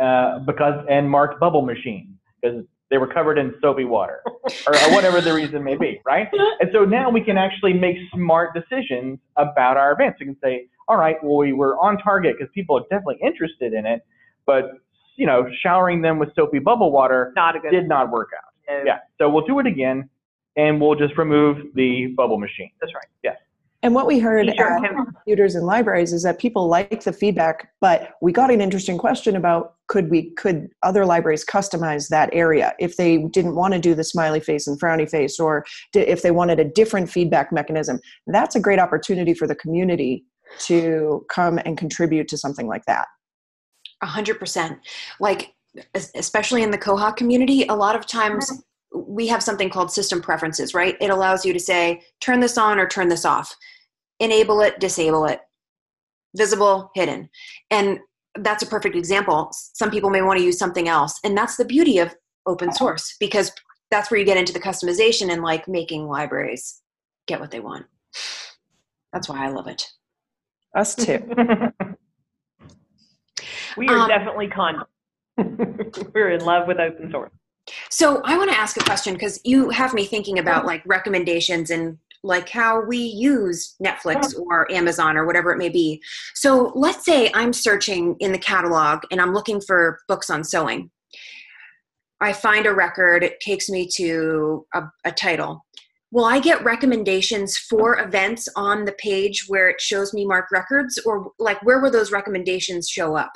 uh, 0.00 0.40
because 0.40 0.84
and 0.88 1.08
marked 1.10 1.38
bubble 1.38 1.62
machine 1.62 2.18
because 2.40 2.64
they 2.90 2.98
were 2.98 3.06
covered 3.06 3.38
in 3.38 3.54
soapy 3.60 3.84
water 3.84 4.20
or, 4.24 4.74
whatever 4.92 5.20
the 5.20 5.32
reason 5.32 5.64
may 5.64 5.76
be, 5.76 6.00
right? 6.06 6.28
And 6.60 6.70
so 6.72 6.84
now 6.84 7.10
we 7.10 7.20
can 7.20 7.36
actually 7.36 7.72
make 7.72 7.96
smart 8.14 8.54
decisions 8.54 9.18
about 9.36 9.76
our 9.76 9.92
events. 9.92 10.20
We 10.20 10.26
can 10.26 10.36
say, 10.42 10.68
all 10.88 10.96
right, 10.96 11.16
well, 11.22 11.36
we 11.36 11.52
were 11.52 11.76
on 11.78 11.98
target 11.98 12.36
because 12.38 12.50
people 12.54 12.76
are 12.78 12.82
definitely 12.82 13.18
interested 13.22 13.72
in 13.72 13.86
it, 13.86 14.02
but 14.46 14.72
you 15.16 15.26
know, 15.26 15.48
showering 15.62 16.02
them 16.02 16.18
with 16.18 16.34
soapy 16.34 16.58
bubble 16.58 16.92
water 16.92 17.32
not 17.34 17.54
did 17.70 17.88
not 17.88 18.10
work 18.10 18.30
out. 18.36 18.52
No. 18.68 18.82
Yeah, 18.84 18.98
so 19.18 19.30
we'll 19.30 19.46
do 19.46 19.58
it 19.60 19.66
again, 19.66 20.08
and 20.56 20.80
we'll 20.80 20.94
just 20.94 21.16
remove 21.16 21.74
the 21.74 22.08
bubble 22.16 22.38
machine. 22.38 22.70
That's 22.80 22.92
right. 22.94 23.06
Yes. 23.24 23.36
And 23.86 23.94
what 23.94 24.08
we 24.08 24.18
heard 24.18 24.48
at 24.48 24.82
computers 24.96 25.54
and 25.54 25.64
libraries 25.64 26.12
is 26.12 26.24
that 26.24 26.40
people 26.40 26.66
like 26.66 27.04
the 27.04 27.12
feedback, 27.12 27.70
but 27.80 28.14
we 28.20 28.32
got 28.32 28.50
an 28.50 28.60
interesting 28.60 28.98
question 28.98 29.36
about 29.36 29.74
could 29.86 30.10
we 30.10 30.30
could 30.34 30.70
other 30.82 31.06
libraries 31.06 31.44
customize 31.44 32.08
that 32.08 32.28
area 32.32 32.74
if 32.80 32.96
they 32.96 33.18
didn't 33.18 33.54
want 33.54 33.74
to 33.74 33.78
do 33.78 33.94
the 33.94 34.02
smiley 34.02 34.40
face 34.40 34.66
and 34.66 34.80
frowny 34.80 35.08
face, 35.08 35.38
or 35.38 35.64
if 35.94 36.22
they 36.22 36.32
wanted 36.32 36.58
a 36.58 36.64
different 36.64 37.08
feedback 37.08 37.52
mechanism. 37.52 38.00
That's 38.26 38.56
a 38.56 38.60
great 38.60 38.80
opportunity 38.80 39.34
for 39.34 39.46
the 39.46 39.54
community 39.54 40.24
to 40.62 41.24
come 41.30 41.60
and 41.64 41.78
contribute 41.78 42.26
to 42.26 42.36
something 42.36 42.66
like 42.66 42.86
that. 42.86 43.06
A 44.02 44.06
hundred 44.06 44.40
percent. 44.40 44.80
Like 45.20 45.54
especially 45.94 46.64
in 46.64 46.72
the 46.72 46.78
Koha 46.78 47.14
community, 47.14 47.66
a 47.68 47.74
lot 47.76 47.94
of 47.94 48.04
times 48.04 48.50
we 48.92 49.28
have 49.28 49.44
something 49.44 49.70
called 49.70 49.92
system 49.92 50.20
preferences, 50.20 50.74
right? 50.74 50.96
It 51.00 51.10
allows 51.10 51.44
you 51.44 51.52
to 51.52 51.60
say, 51.60 52.02
turn 52.20 52.40
this 52.40 52.58
on 52.58 52.80
or 52.80 52.88
turn 52.88 53.08
this 53.08 53.24
off, 53.24 53.54
enable 54.20 54.60
it, 54.60 54.78
disable 54.80 55.26
it, 55.26 55.40
visible, 56.36 56.90
hidden. 56.94 57.28
And 57.70 57.98
that's 58.38 58.62
a 58.62 58.66
perfect 58.66 58.96
example. 58.96 59.50
Some 59.52 59.90
people 59.90 60.10
may 60.10 60.22
want 60.22 60.38
to 60.38 60.44
use 60.44 60.58
something 60.58 60.88
else. 60.88 61.18
And 61.24 61.36
that's 61.36 61.56
the 61.56 61.64
beauty 61.64 61.98
of 61.98 62.14
open 62.46 62.72
source 62.72 63.16
because 63.18 63.52
that's 63.90 64.10
where 64.10 64.18
you 64.18 64.26
get 64.26 64.36
into 64.36 64.52
the 64.52 64.60
customization 64.60 65.32
and 65.32 65.42
like 65.42 65.68
making 65.68 66.06
libraries 66.06 66.82
get 67.26 67.40
what 67.40 67.50
they 67.50 67.60
want. 67.60 67.86
That's 69.12 69.28
why 69.28 69.44
I 69.44 69.50
love 69.50 69.66
it. 69.66 69.90
Us 70.74 70.94
too. 70.94 71.18
we 73.76 73.88
are 73.88 73.98
um, 73.98 74.08
definitely 74.08 74.48
con. 74.48 74.84
We're 76.14 76.30
in 76.30 76.44
love 76.44 76.66
with 76.68 76.78
open 76.78 77.10
source. 77.10 77.32
So 77.90 78.22
I 78.24 78.36
want 78.36 78.50
to 78.50 78.56
ask 78.56 78.76
a 78.76 78.84
question 78.84 79.14
because 79.14 79.40
you 79.44 79.70
have 79.70 79.92
me 79.92 80.04
thinking 80.04 80.38
about 80.38 80.66
like 80.66 80.82
recommendations 80.86 81.70
and 81.70 81.98
like 82.26 82.48
how 82.48 82.84
we 82.84 82.98
use 82.98 83.76
Netflix 83.82 84.38
or 84.38 84.70
Amazon 84.72 85.16
or 85.16 85.24
whatever 85.24 85.52
it 85.52 85.58
may 85.58 85.68
be. 85.68 86.02
So 86.34 86.72
let's 86.74 87.04
say 87.04 87.30
I'm 87.34 87.52
searching 87.52 88.16
in 88.20 88.32
the 88.32 88.38
catalog 88.38 89.04
and 89.10 89.20
I'm 89.20 89.32
looking 89.32 89.60
for 89.60 90.00
books 90.08 90.28
on 90.28 90.42
sewing. 90.42 90.90
I 92.20 92.32
find 92.32 92.66
a 92.66 92.74
record, 92.74 93.22
it 93.22 93.40
takes 93.40 93.68
me 93.68 93.88
to 93.96 94.66
a, 94.74 94.82
a 95.04 95.12
title. 95.12 95.64
Will 96.10 96.24
I 96.24 96.40
get 96.40 96.64
recommendations 96.64 97.58
for 97.58 98.00
events 98.00 98.48
on 98.56 98.84
the 98.84 98.92
page 98.92 99.44
where 99.48 99.68
it 99.68 99.80
shows 99.80 100.14
me 100.14 100.26
marked 100.26 100.50
records, 100.50 100.98
or 101.04 101.30
like 101.38 101.62
where 101.62 101.80
will 101.80 101.90
those 101.90 102.12
recommendations 102.12 102.88
show 102.88 103.16
up? 103.16 103.32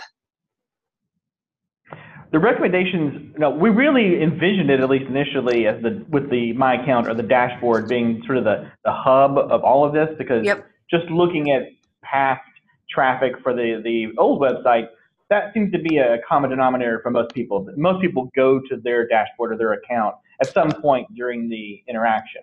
The 2.33 2.39
recommendations, 2.39 3.35
no, 3.39 3.51
we 3.51 3.71
really 3.71 4.23
envisioned 4.23 4.71
it 4.71 4.81
at 4.81 4.89
least 4.89 5.07
initially 5.07 5.67
as 5.67 5.83
the 5.83 6.05
with 6.09 6.31
the 6.31 6.53
my 6.53 6.81
account 6.81 7.09
or 7.09 7.15
the 7.15 7.23
dashboard 7.23 7.89
being 7.89 8.23
sort 8.25 8.39
of 8.39 8.45
the, 8.45 8.71
the 8.85 8.93
hub 8.93 9.37
of 9.37 9.63
all 9.65 9.85
of 9.85 9.93
this 9.93 10.09
because 10.17 10.45
yep. 10.45 10.65
just 10.89 11.07
looking 11.07 11.51
at 11.51 11.63
past 12.03 12.43
traffic 12.89 13.33
for 13.43 13.53
the 13.53 13.81
the 13.83 14.09
old 14.19 14.41
website, 14.41 14.89
that 15.29 15.53
seems 15.55 15.73
to 15.73 15.79
be 15.81 15.99
a 15.99 16.19
common 16.29 16.51
denominator 16.51 17.01
for 17.03 17.11
most 17.11 17.35
people. 17.35 17.69
Most 17.77 18.01
people 18.01 18.31
go 18.37 18.61
to 18.61 18.77
their 18.77 19.09
dashboard 19.09 19.53
or 19.53 19.57
their 19.57 19.73
account 19.73 20.15
at 20.41 20.53
some 20.53 20.71
point 20.71 21.13
during 21.15 21.49
the 21.49 21.83
interaction. 21.89 22.43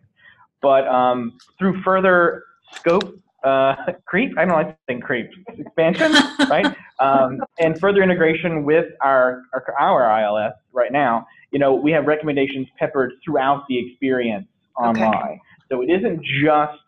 But 0.62 0.86
um, 0.88 1.38
through 1.58 1.82
further 1.84 2.44
scope 2.74 3.18
uh, 3.48 3.76
creep. 4.06 4.38
I 4.38 4.46
don't 4.46 4.54
like 4.54 4.70
to 4.70 4.78
think 4.88 5.04
creep 5.04 5.30
expansion, 5.48 6.12
right? 6.50 6.76
Um, 7.00 7.42
and 7.60 7.80
further 7.80 8.04
integration 8.04 8.64
with 8.64 8.88
our, 9.02 9.44
our, 9.54 9.66
our 9.80 10.22
ILS 10.22 10.54
right 10.74 10.92
now. 10.92 11.26
You 11.52 11.60
know, 11.60 11.74
we 11.74 11.92
have 11.92 12.06
recommendations 12.06 12.68
peppered 12.78 13.14
throughout 13.24 13.66
the 13.70 13.78
experience 13.80 14.48
online. 14.78 15.14
Okay. 15.14 15.42
So 15.72 15.82
it 15.82 15.90
isn't 15.90 16.22
just 16.44 16.80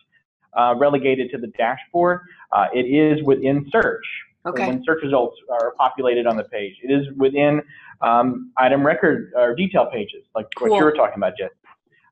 uh, 0.58 0.76
relegated 0.78 1.32
to 1.32 1.38
the 1.38 1.48
dashboard. 1.58 2.22
Uh, 2.52 2.68
it 2.74 2.84
is 2.84 3.24
within 3.24 3.68
search. 3.72 4.06
Okay. 4.46 4.68
when 4.68 4.82
search 4.86 5.04
results 5.04 5.36
are 5.52 5.74
populated 5.78 6.26
on 6.26 6.38
the 6.38 6.46
page, 6.46 6.74
it 6.82 6.92
is 6.92 7.06
within 7.18 7.62
um, 8.02 8.52
item 8.58 8.86
record 8.86 9.34
or 9.36 9.54
detail 9.54 9.88
pages, 9.92 10.24
like 10.34 10.46
cool. 10.58 10.70
what 10.70 10.78
you 10.78 10.86
were 10.86 10.94
talking 10.94 11.18
about, 11.18 11.34
Jess. 11.38 11.50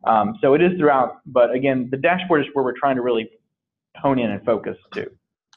Um, 0.04 0.38
so 0.42 0.54
it 0.54 0.62
is 0.62 0.78
throughout, 0.78 1.22
but 1.26 1.52
again, 1.52 1.88
the 1.90 1.98
dashboard 1.98 2.42
is 2.42 2.48
where 2.54 2.64
we're 2.64 2.78
trying 2.78 2.98
to 2.98 3.02
really 3.02 3.30
hone 4.02 4.20
in 4.20 4.32
and 4.32 4.44
focus 4.46 4.78
too. 4.94 5.10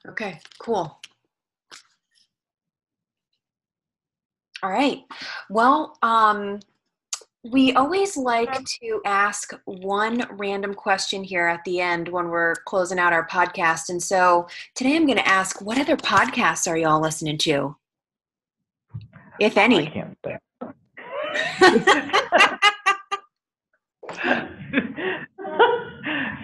Okay, 0.09 0.41
cool. 0.59 0.99
All 4.63 4.71
right. 4.71 5.03
Well, 5.49 5.97
um, 6.03 6.61
we 7.43 7.73
always 7.73 8.17
like 8.17 8.63
to 8.65 9.01
ask 9.07 9.53
one 9.65 10.27
random 10.33 10.75
question 10.75 11.25
here 11.25 11.47
at 11.47 11.65
the 11.65 11.81
end 11.81 12.09
when 12.09 12.29
we're 12.29 12.55
closing 12.67 12.99
out 12.99 13.15
our 13.15 13.27
podcast. 13.27 13.89
And 13.89 14.03
so 14.03 14.47
today 14.75 14.97
I'm 14.97 15.07
going 15.07 15.17
to 15.17 15.29
ask 15.29 15.63
what 15.63 15.79
other 15.79 15.97
podcasts 15.97 16.71
are 16.71 16.77
y'all 16.77 17.01
listening 17.01 17.39
to? 17.39 17.77
If 19.39 19.57
any. 19.57 19.87
I 19.87 19.91
can't 19.91 20.19
say. 20.23 20.39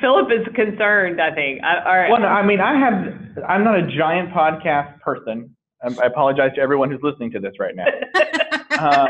Phillip 0.00 0.28
is 0.30 0.54
concerned. 0.54 1.20
I 1.20 1.34
think. 1.34 1.62
I, 1.62 1.78
all 1.84 1.96
right. 1.96 2.10
Well, 2.10 2.20
no, 2.20 2.28
I 2.28 2.44
mean, 2.44 2.60
I 2.60 2.78
have. 2.78 3.44
I'm 3.48 3.64
not 3.64 3.78
a 3.78 3.86
giant 3.86 4.30
podcast 4.30 5.00
person. 5.00 5.54
I, 5.82 6.06
apologize 6.06 6.52
to 6.56 6.60
everyone 6.60 6.90
who's 6.90 7.02
listening 7.02 7.30
to 7.32 7.40
this 7.40 7.52
right 7.60 7.74
now. 7.76 7.86
uh, 8.78 9.08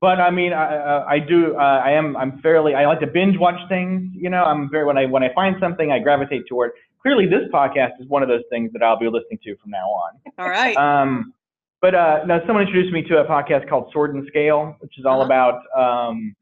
but 0.00 0.18
I 0.18 0.30
mean, 0.30 0.52
I, 0.52 1.04
I 1.06 1.18
do. 1.18 1.56
Uh, 1.56 1.82
I 1.84 1.92
am. 1.92 2.16
I'm 2.16 2.40
fairly. 2.40 2.74
I 2.74 2.86
like 2.86 3.00
to 3.00 3.06
binge 3.06 3.38
watch 3.38 3.60
things. 3.68 4.10
You 4.14 4.30
know, 4.30 4.42
I'm 4.42 4.70
very 4.70 4.86
when 4.86 4.96
I 4.96 5.06
when 5.06 5.22
I 5.22 5.32
find 5.34 5.56
something, 5.60 5.92
I 5.92 5.98
gravitate 5.98 6.46
toward. 6.48 6.72
Clearly, 7.02 7.26
this 7.26 7.48
podcast 7.52 7.92
is 8.00 8.08
one 8.08 8.22
of 8.22 8.28
those 8.28 8.42
things 8.50 8.72
that 8.72 8.82
I'll 8.82 8.98
be 8.98 9.06
listening 9.06 9.38
to 9.44 9.56
from 9.56 9.70
now 9.70 9.86
on. 9.88 10.12
All 10.38 10.48
right. 10.48 10.76
Um, 10.76 11.34
but 11.80 11.94
uh, 11.94 12.24
now 12.26 12.40
someone 12.46 12.66
introduced 12.66 12.92
me 12.92 13.02
to 13.04 13.18
a 13.18 13.24
podcast 13.24 13.68
called 13.68 13.90
Sword 13.92 14.14
and 14.14 14.26
Scale, 14.28 14.76
which 14.80 14.98
is 14.98 15.06
all 15.06 15.22
uh-huh. 15.22 15.26
about 15.26 16.08
um, 16.08 16.34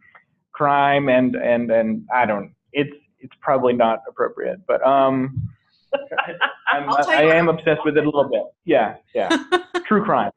crime 0.52 1.08
and 1.08 1.36
and 1.36 1.70
and 1.70 2.06
I 2.14 2.26
don't. 2.26 2.52
It's 2.78 2.96
it's 3.20 3.34
probably 3.40 3.72
not 3.72 4.02
appropriate, 4.08 4.60
but 4.66 4.84
um, 4.86 5.50
I'm, 6.72 6.88
I'll 6.88 7.08
I 7.08 7.22
am 7.22 7.48
obsessed 7.48 7.80
with 7.84 7.96
it 7.96 8.04
a 8.04 8.06
little 8.06 8.28
bit. 8.30 8.44
Yeah, 8.64 8.96
yeah. 9.14 9.36
True 9.86 10.04
crime. 10.04 10.30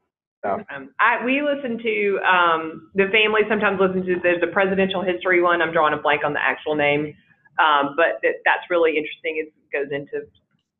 So. 0.43 0.63
Um, 0.73 0.89
I, 0.99 1.23
we 1.23 1.43
listen 1.43 1.77
to, 1.77 2.19
um, 2.25 2.89
the 2.95 3.05
family 3.11 3.41
sometimes 3.47 3.79
listen 3.79 4.03
to, 4.07 4.15
there's 4.23 4.41
a 4.41 4.51
presidential 4.51 5.03
history 5.03 5.41
one. 5.41 5.61
I'm 5.61 5.71
drawing 5.71 5.93
a 5.93 6.01
blank 6.01 6.23
on 6.25 6.33
the 6.33 6.41
actual 6.41 6.75
name. 6.75 7.13
Um, 7.59 7.93
but 7.95 8.17
it, 8.23 8.41
that's 8.43 8.65
really 8.69 8.97
interesting. 8.97 9.37
It 9.37 9.53
goes 9.71 9.91
into, 9.91 10.25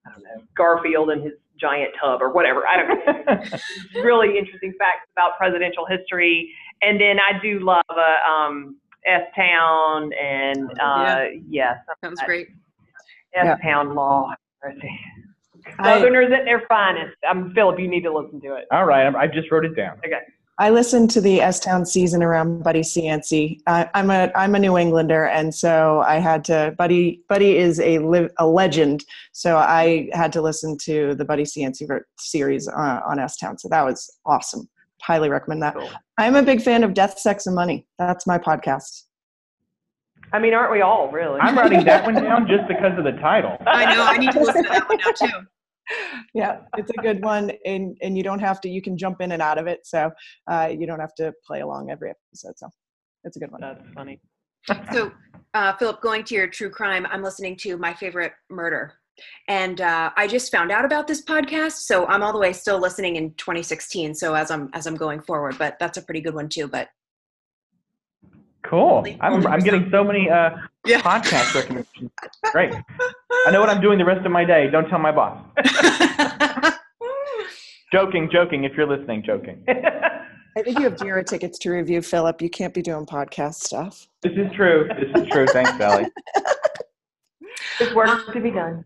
I 0.08 0.12
don't 0.14 0.24
know, 0.24 0.44
Garfield 0.58 1.12
and 1.12 1.22
his 1.22 1.34
giant 1.60 1.92
tub 2.02 2.24
or 2.24 2.34
whatever. 2.34 2.66
I 2.66 2.78
don't 2.78 2.90
know. 2.90 3.58
really 4.02 4.40
interesting 4.40 4.74
facts 4.80 5.06
about 5.16 5.38
presidential 5.38 5.86
history. 5.86 6.52
And 6.82 7.00
then 7.00 7.18
I 7.20 7.38
do 7.40 7.60
love, 7.60 7.86
a 7.92 8.28
um, 8.28 8.78
S 9.06 9.24
Town 9.36 10.12
and, 10.14 10.70
uh, 10.80 11.26
yes, 11.48 11.78
Sounds 12.04 12.22
great. 12.26 12.50
S 13.36 13.60
Town 13.64 13.96
Law. 13.96 14.34
Mercy. 14.64 15.00
I, 15.80 15.96
Southerners 15.96 16.32
at 16.32 16.46
their 16.46 16.64
finest. 16.68 17.16
I'm 17.28 17.54
Phillip, 17.54 17.80
you 17.80 17.88
need 17.88 18.04
to 18.04 18.14
listen 18.14 18.42
to 18.42 18.56
it. 18.56 18.66
All 18.72 18.86
right, 18.86 19.14
I 19.14 19.22
I 19.22 19.28
just 19.28 19.52
wrote 19.52 19.66
it 19.66 19.76
down. 19.76 19.98
Okay. 20.00 20.22
I 20.58 20.70
listened 20.70 21.10
to 21.12 21.22
the 21.22 21.42
S 21.42 21.60
Town 21.60 21.86
season 21.86 22.22
around 22.22 22.64
Buddy 22.64 22.82
Cianci. 22.82 23.60
I, 23.66 23.90
I'm 23.96 24.12
a 24.12 24.32
I'm 24.36 24.54
a 24.54 24.60
New 24.60 24.78
Englander, 24.78 25.26
and 25.26 25.54
so 25.54 26.04
I 26.06 26.20
had 26.20 26.44
to. 26.46 26.76
Buddy 26.78 27.22
Buddy 27.28 27.58
is 27.58 27.80
a 27.80 28.00
live 28.00 28.30
a 28.38 28.46
legend, 28.46 29.04
so 29.32 29.58
I 29.58 30.10
had 30.14 30.32
to 30.34 30.42
listen 30.42 30.78
to 30.80 31.16
the 31.16 31.26
Buddy 31.26 31.44
Cianci 31.44 31.88
series 32.20 32.68
uh, 32.68 33.02
on 33.06 33.20
S 33.20 33.38
Town. 33.38 33.58
So 33.58 33.70
that 33.70 33.84
was 33.84 34.20
awesome. 34.26 34.70
Highly 35.02 35.30
recommend 35.30 35.62
that. 35.64 35.76
Cool. 35.76 35.90
I'm 36.18 36.36
a 36.36 36.44
big 36.44 36.62
fan 36.62 36.84
of 36.84 36.94
Death, 36.94 37.20
Sex, 37.20 37.48
and 37.48 37.56
Money. 37.56 37.88
That's 37.98 38.28
my 38.28 38.38
podcast. 38.38 39.04
I 40.34 40.40
mean, 40.40 40.54
aren't 40.54 40.72
we 40.72 40.82
all 40.82 41.12
really? 41.12 41.40
I'm 41.40 41.58
writing 41.58 41.84
that 41.86 42.06
one 42.06 42.16
down 42.16 42.48
just 42.48 42.68
because 42.68 42.98
of 42.98 43.04
the 43.04 43.20
title. 43.20 43.58
I 43.68 43.94
know. 43.94 44.04
I 44.04 44.18
need 44.18 44.32
to 44.32 44.40
listen 44.40 44.64
to 44.64 44.70
that 44.70 44.88
one 44.88 44.98
now 45.06 45.12
too. 45.12 45.48
yeah, 46.34 46.60
it's 46.78 46.92
a 46.92 47.02
good 47.02 47.24
one, 47.24 47.52
and 47.66 47.98
and 48.02 48.16
you 48.16 48.24
don't 48.24 48.40
have 48.40 48.62
to. 48.62 48.70
You 48.70 48.82
can 48.82 48.98
jump 48.98 49.22
in 49.22 49.34
and 49.34 49.42
out 49.42 49.58
of 49.58 49.68
it, 49.68 49.82
so 49.84 50.12
uh, 50.50 50.70
you 50.72 50.88
don't 50.88 51.00
have 51.00 51.16
to 51.16 51.34
play 51.46 51.62
along 51.62 51.92
every 51.92 52.12
episode. 52.12 52.58
So 52.58 52.70
it's 53.24 53.36
a 53.36 53.40
good 53.40 53.52
one. 53.52 53.62
That's 53.62 53.82
funny. 53.94 54.22
So, 54.94 55.12
uh, 55.56 55.74
Phillip, 55.78 56.02
going 56.02 56.24
to 56.26 56.36
your 56.36 56.48
true 56.48 56.70
crime, 56.70 57.08
I'm 57.10 57.24
listening 57.24 57.58
to 57.62 57.78
my 57.78 57.94
favorite 57.94 58.34
murder. 58.50 58.94
And 59.48 59.82
uh, 59.82 60.12
I 60.16 60.28
just 60.28 60.52
found 60.52 60.72
out 60.72 60.86
about 60.86 61.08
this 61.08 61.24
podcast, 61.24 61.74
so 61.84 62.06
I'm 62.08 62.24
all 62.24 62.34
the 62.34 62.40
way 62.40 62.54
still 62.54 62.80
listening 62.80 63.16
in 63.18 63.34
2016. 63.36 64.16
So 64.16 64.34
as 64.34 64.52
I'm 64.52 64.70
as 64.74 64.88
I'm 64.88 64.96
going 64.96 65.22
forward, 65.22 65.58
but 65.58 65.78
that's 65.80 65.98
a 65.98 66.02
pretty 66.02 66.22
good 66.22 66.34
one 66.36 66.50
too. 66.50 66.68
But 66.68 66.90
Cool. 68.64 69.04
I'm 69.22 69.46
I'm 69.48 69.60
getting 69.62 69.90
so 69.92 70.04
many 70.04 70.30
uh, 70.30 70.52
Yeah. 70.86 71.02
podcast 71.02 71.56
recommendations. 71.60 72.12
Great. 72.52 72.74
I 73.48 73.52
know 73.52 73.60
what 73.60 73.70
I'm 73.70 73.82
doing 73.82 73.98
the 73.98 74.06
rest 74.06 74.24
of 74.26 74.32
my 74.32 74.46
day. 74.46 74.70
Don't 74.70 74.88
tell 74.88 75.00
my 75.00 75.12
boss. 75.12 75.38
Joking, 77.92 78.30
joking. 78.32 78.64
If 78.64 78.72
you're 78.78 78.88
listening, 78.88 79.22
joking. 79.22 79.64
I 79.68 80.62
think 80.64 80.80
you 80.80 80.86
have 80.86 80.96
Jira 80.96 81.26
tickets 81.26 81.58
to 81.60 81.72
review, 81.72 82.02
Phillip. 82.02 82.42
You 82.42 82.50
can't 82.50 82.74
be 82.74 82.82
doing 82.82 83.06
podcast 83.06 83.56
stuff. 83.56 84.08
This 84.22 84.32
is 84.34 84.50
true. 84.56 84.88
This 85.00 85.24
is 85.24 85.28
true. 85.30 85.46
Thanks, 85.48 85.72
Sally. 85.78 86.06
There's 87.80 87.94
work 87.94 88.32
to 88.34 88.40
be 88.40 88.52
done. 88.52 88.86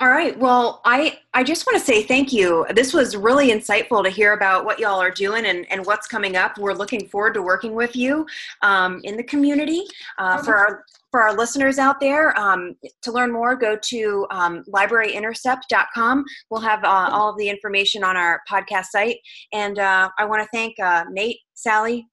All 0.00 0.08
right. 0.08 0.36
Well, 0.36 0.80
I, 0.84 1.18
I 1.34 1.44
just 1.44 1.66
want 1.66 1.78
to 1.78 1.84
say 1.84 2.02
thank 2.02 2.32
you. 2.32 2.66
This 2.74 2.92
was 2.92 3.16
really 3.16 3.52
insightful 3.52 4.02
to 4.02 4.10
hear 4.10 4.32
about 4.32 4.64
what 4.64 4.80
y'all 4.80 5.00
are 5.00 5.10
doing 5.10 5.46
and, 5.46 5.70
and 5.70 5.86
what's 5.86 6.08
coming 6.08 6.36
up. 6.36 6.58
We're 6.58 6.72
looking 6.72 7.06
forward 7.08 7.34
to 7.34 7.42
working 7.42 7.74
with 7.74 7.94
you 7.94 8.26
um, 8.62 9.00
in 9.04 9.16
the 9.16 9.22
community. 9.22 9.84
Uh, 10.18 10.42
for 10.42 10.56
our 10.56 10.84
for 11.12 11.22
our 11.22 11.32
listeners 11.32 11.78
out 11.78 12.00
there, 12.00 12.36
um, 12.36 12.74
to 13.02 13.12
learn 13.12 13.32
more, 13.32 13.54
go 13.54 13.76
to 13.76 14.26
um, 14.32 14.64
libraryintercept.com. 14.68 16.24
We'll 16.50 16.60
have 16.60 16.82
uh, 16.82 17.08
all 17.12 17.30
of 17.30 17.38
the 17.38 17.48
information 17.48 18.02
on 18.02 18.16
our 18.16 18.40
podcast 18.50 18.86
site. 18.86 19.18
And 19.52 19.78
uh, 19.78 20.10
I 20.18 20.24
want 20.24 20.42
to 20.42 20.48
thank 20.52 20.74
uh, 20.80 21.04
Nate, 21.08 21.38
Sally, 21.54 22.08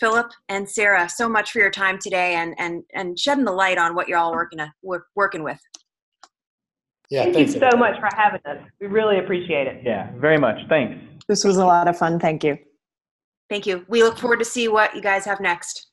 Phillip, 0.00 0.32
and 0.48 0.68
Sarah 0.68 1.08
so 1.08 1.28
much 1.28 1.52
for 1.52 1.60
your 1.60 1.70
time 1.70 1.96
today 2.00 2.34
and 2.34 2.54
and 2.58 2.82
and 2.92 3.16
shedding 3.16 3.44
the 3.44 3.52
light 3.52 3.78
on 3.78 3.94
what 3.94 4.08
you're 4.08 4.18
all 4.18 4.32
working 4.32 4.58
to, 4.58 4.72
work, 4.82 5.04
working 5.14 5.44
with. 5.44 5.60
Yeah, 7.10 7.24
Thank 7.24 7.34
thanks. 7.34 7.54
you 7.54 7.60
so 7.60 7.66
everybody. 7.66 7.92
much 7.92 8.00
for 8.00 8.16
having 8.16 8.40
us. 8.46 8.58
We 8.80 8.86
really 8.86 9.18
appreciate 9.18 9.66
it. 9.66 9.82
Yeah, 9.84 10.10
very 10.16 10.38
much. 10.38 10.56
Thanks. 10.68 10.96
This 11.26 11.44
was 11.44 11.56
a 11.56 11.64
lot 11.66 11.88
of 11.88 11.98
fun. 11.98 12.20
Thank 12.20 12.44
you. 12.44 12.56
Thank 13.48 13.66
you. 13.66 13.84
We 13.88 14.04
look 14.04 14.16
forward 14.16 14.38
to 14.38 14.44
see 14.44 14.68
what 14.68 14.94
you 14.94 15.02
guys 15.02 15.24
have 15.24 15.40
next. 15.40 15.89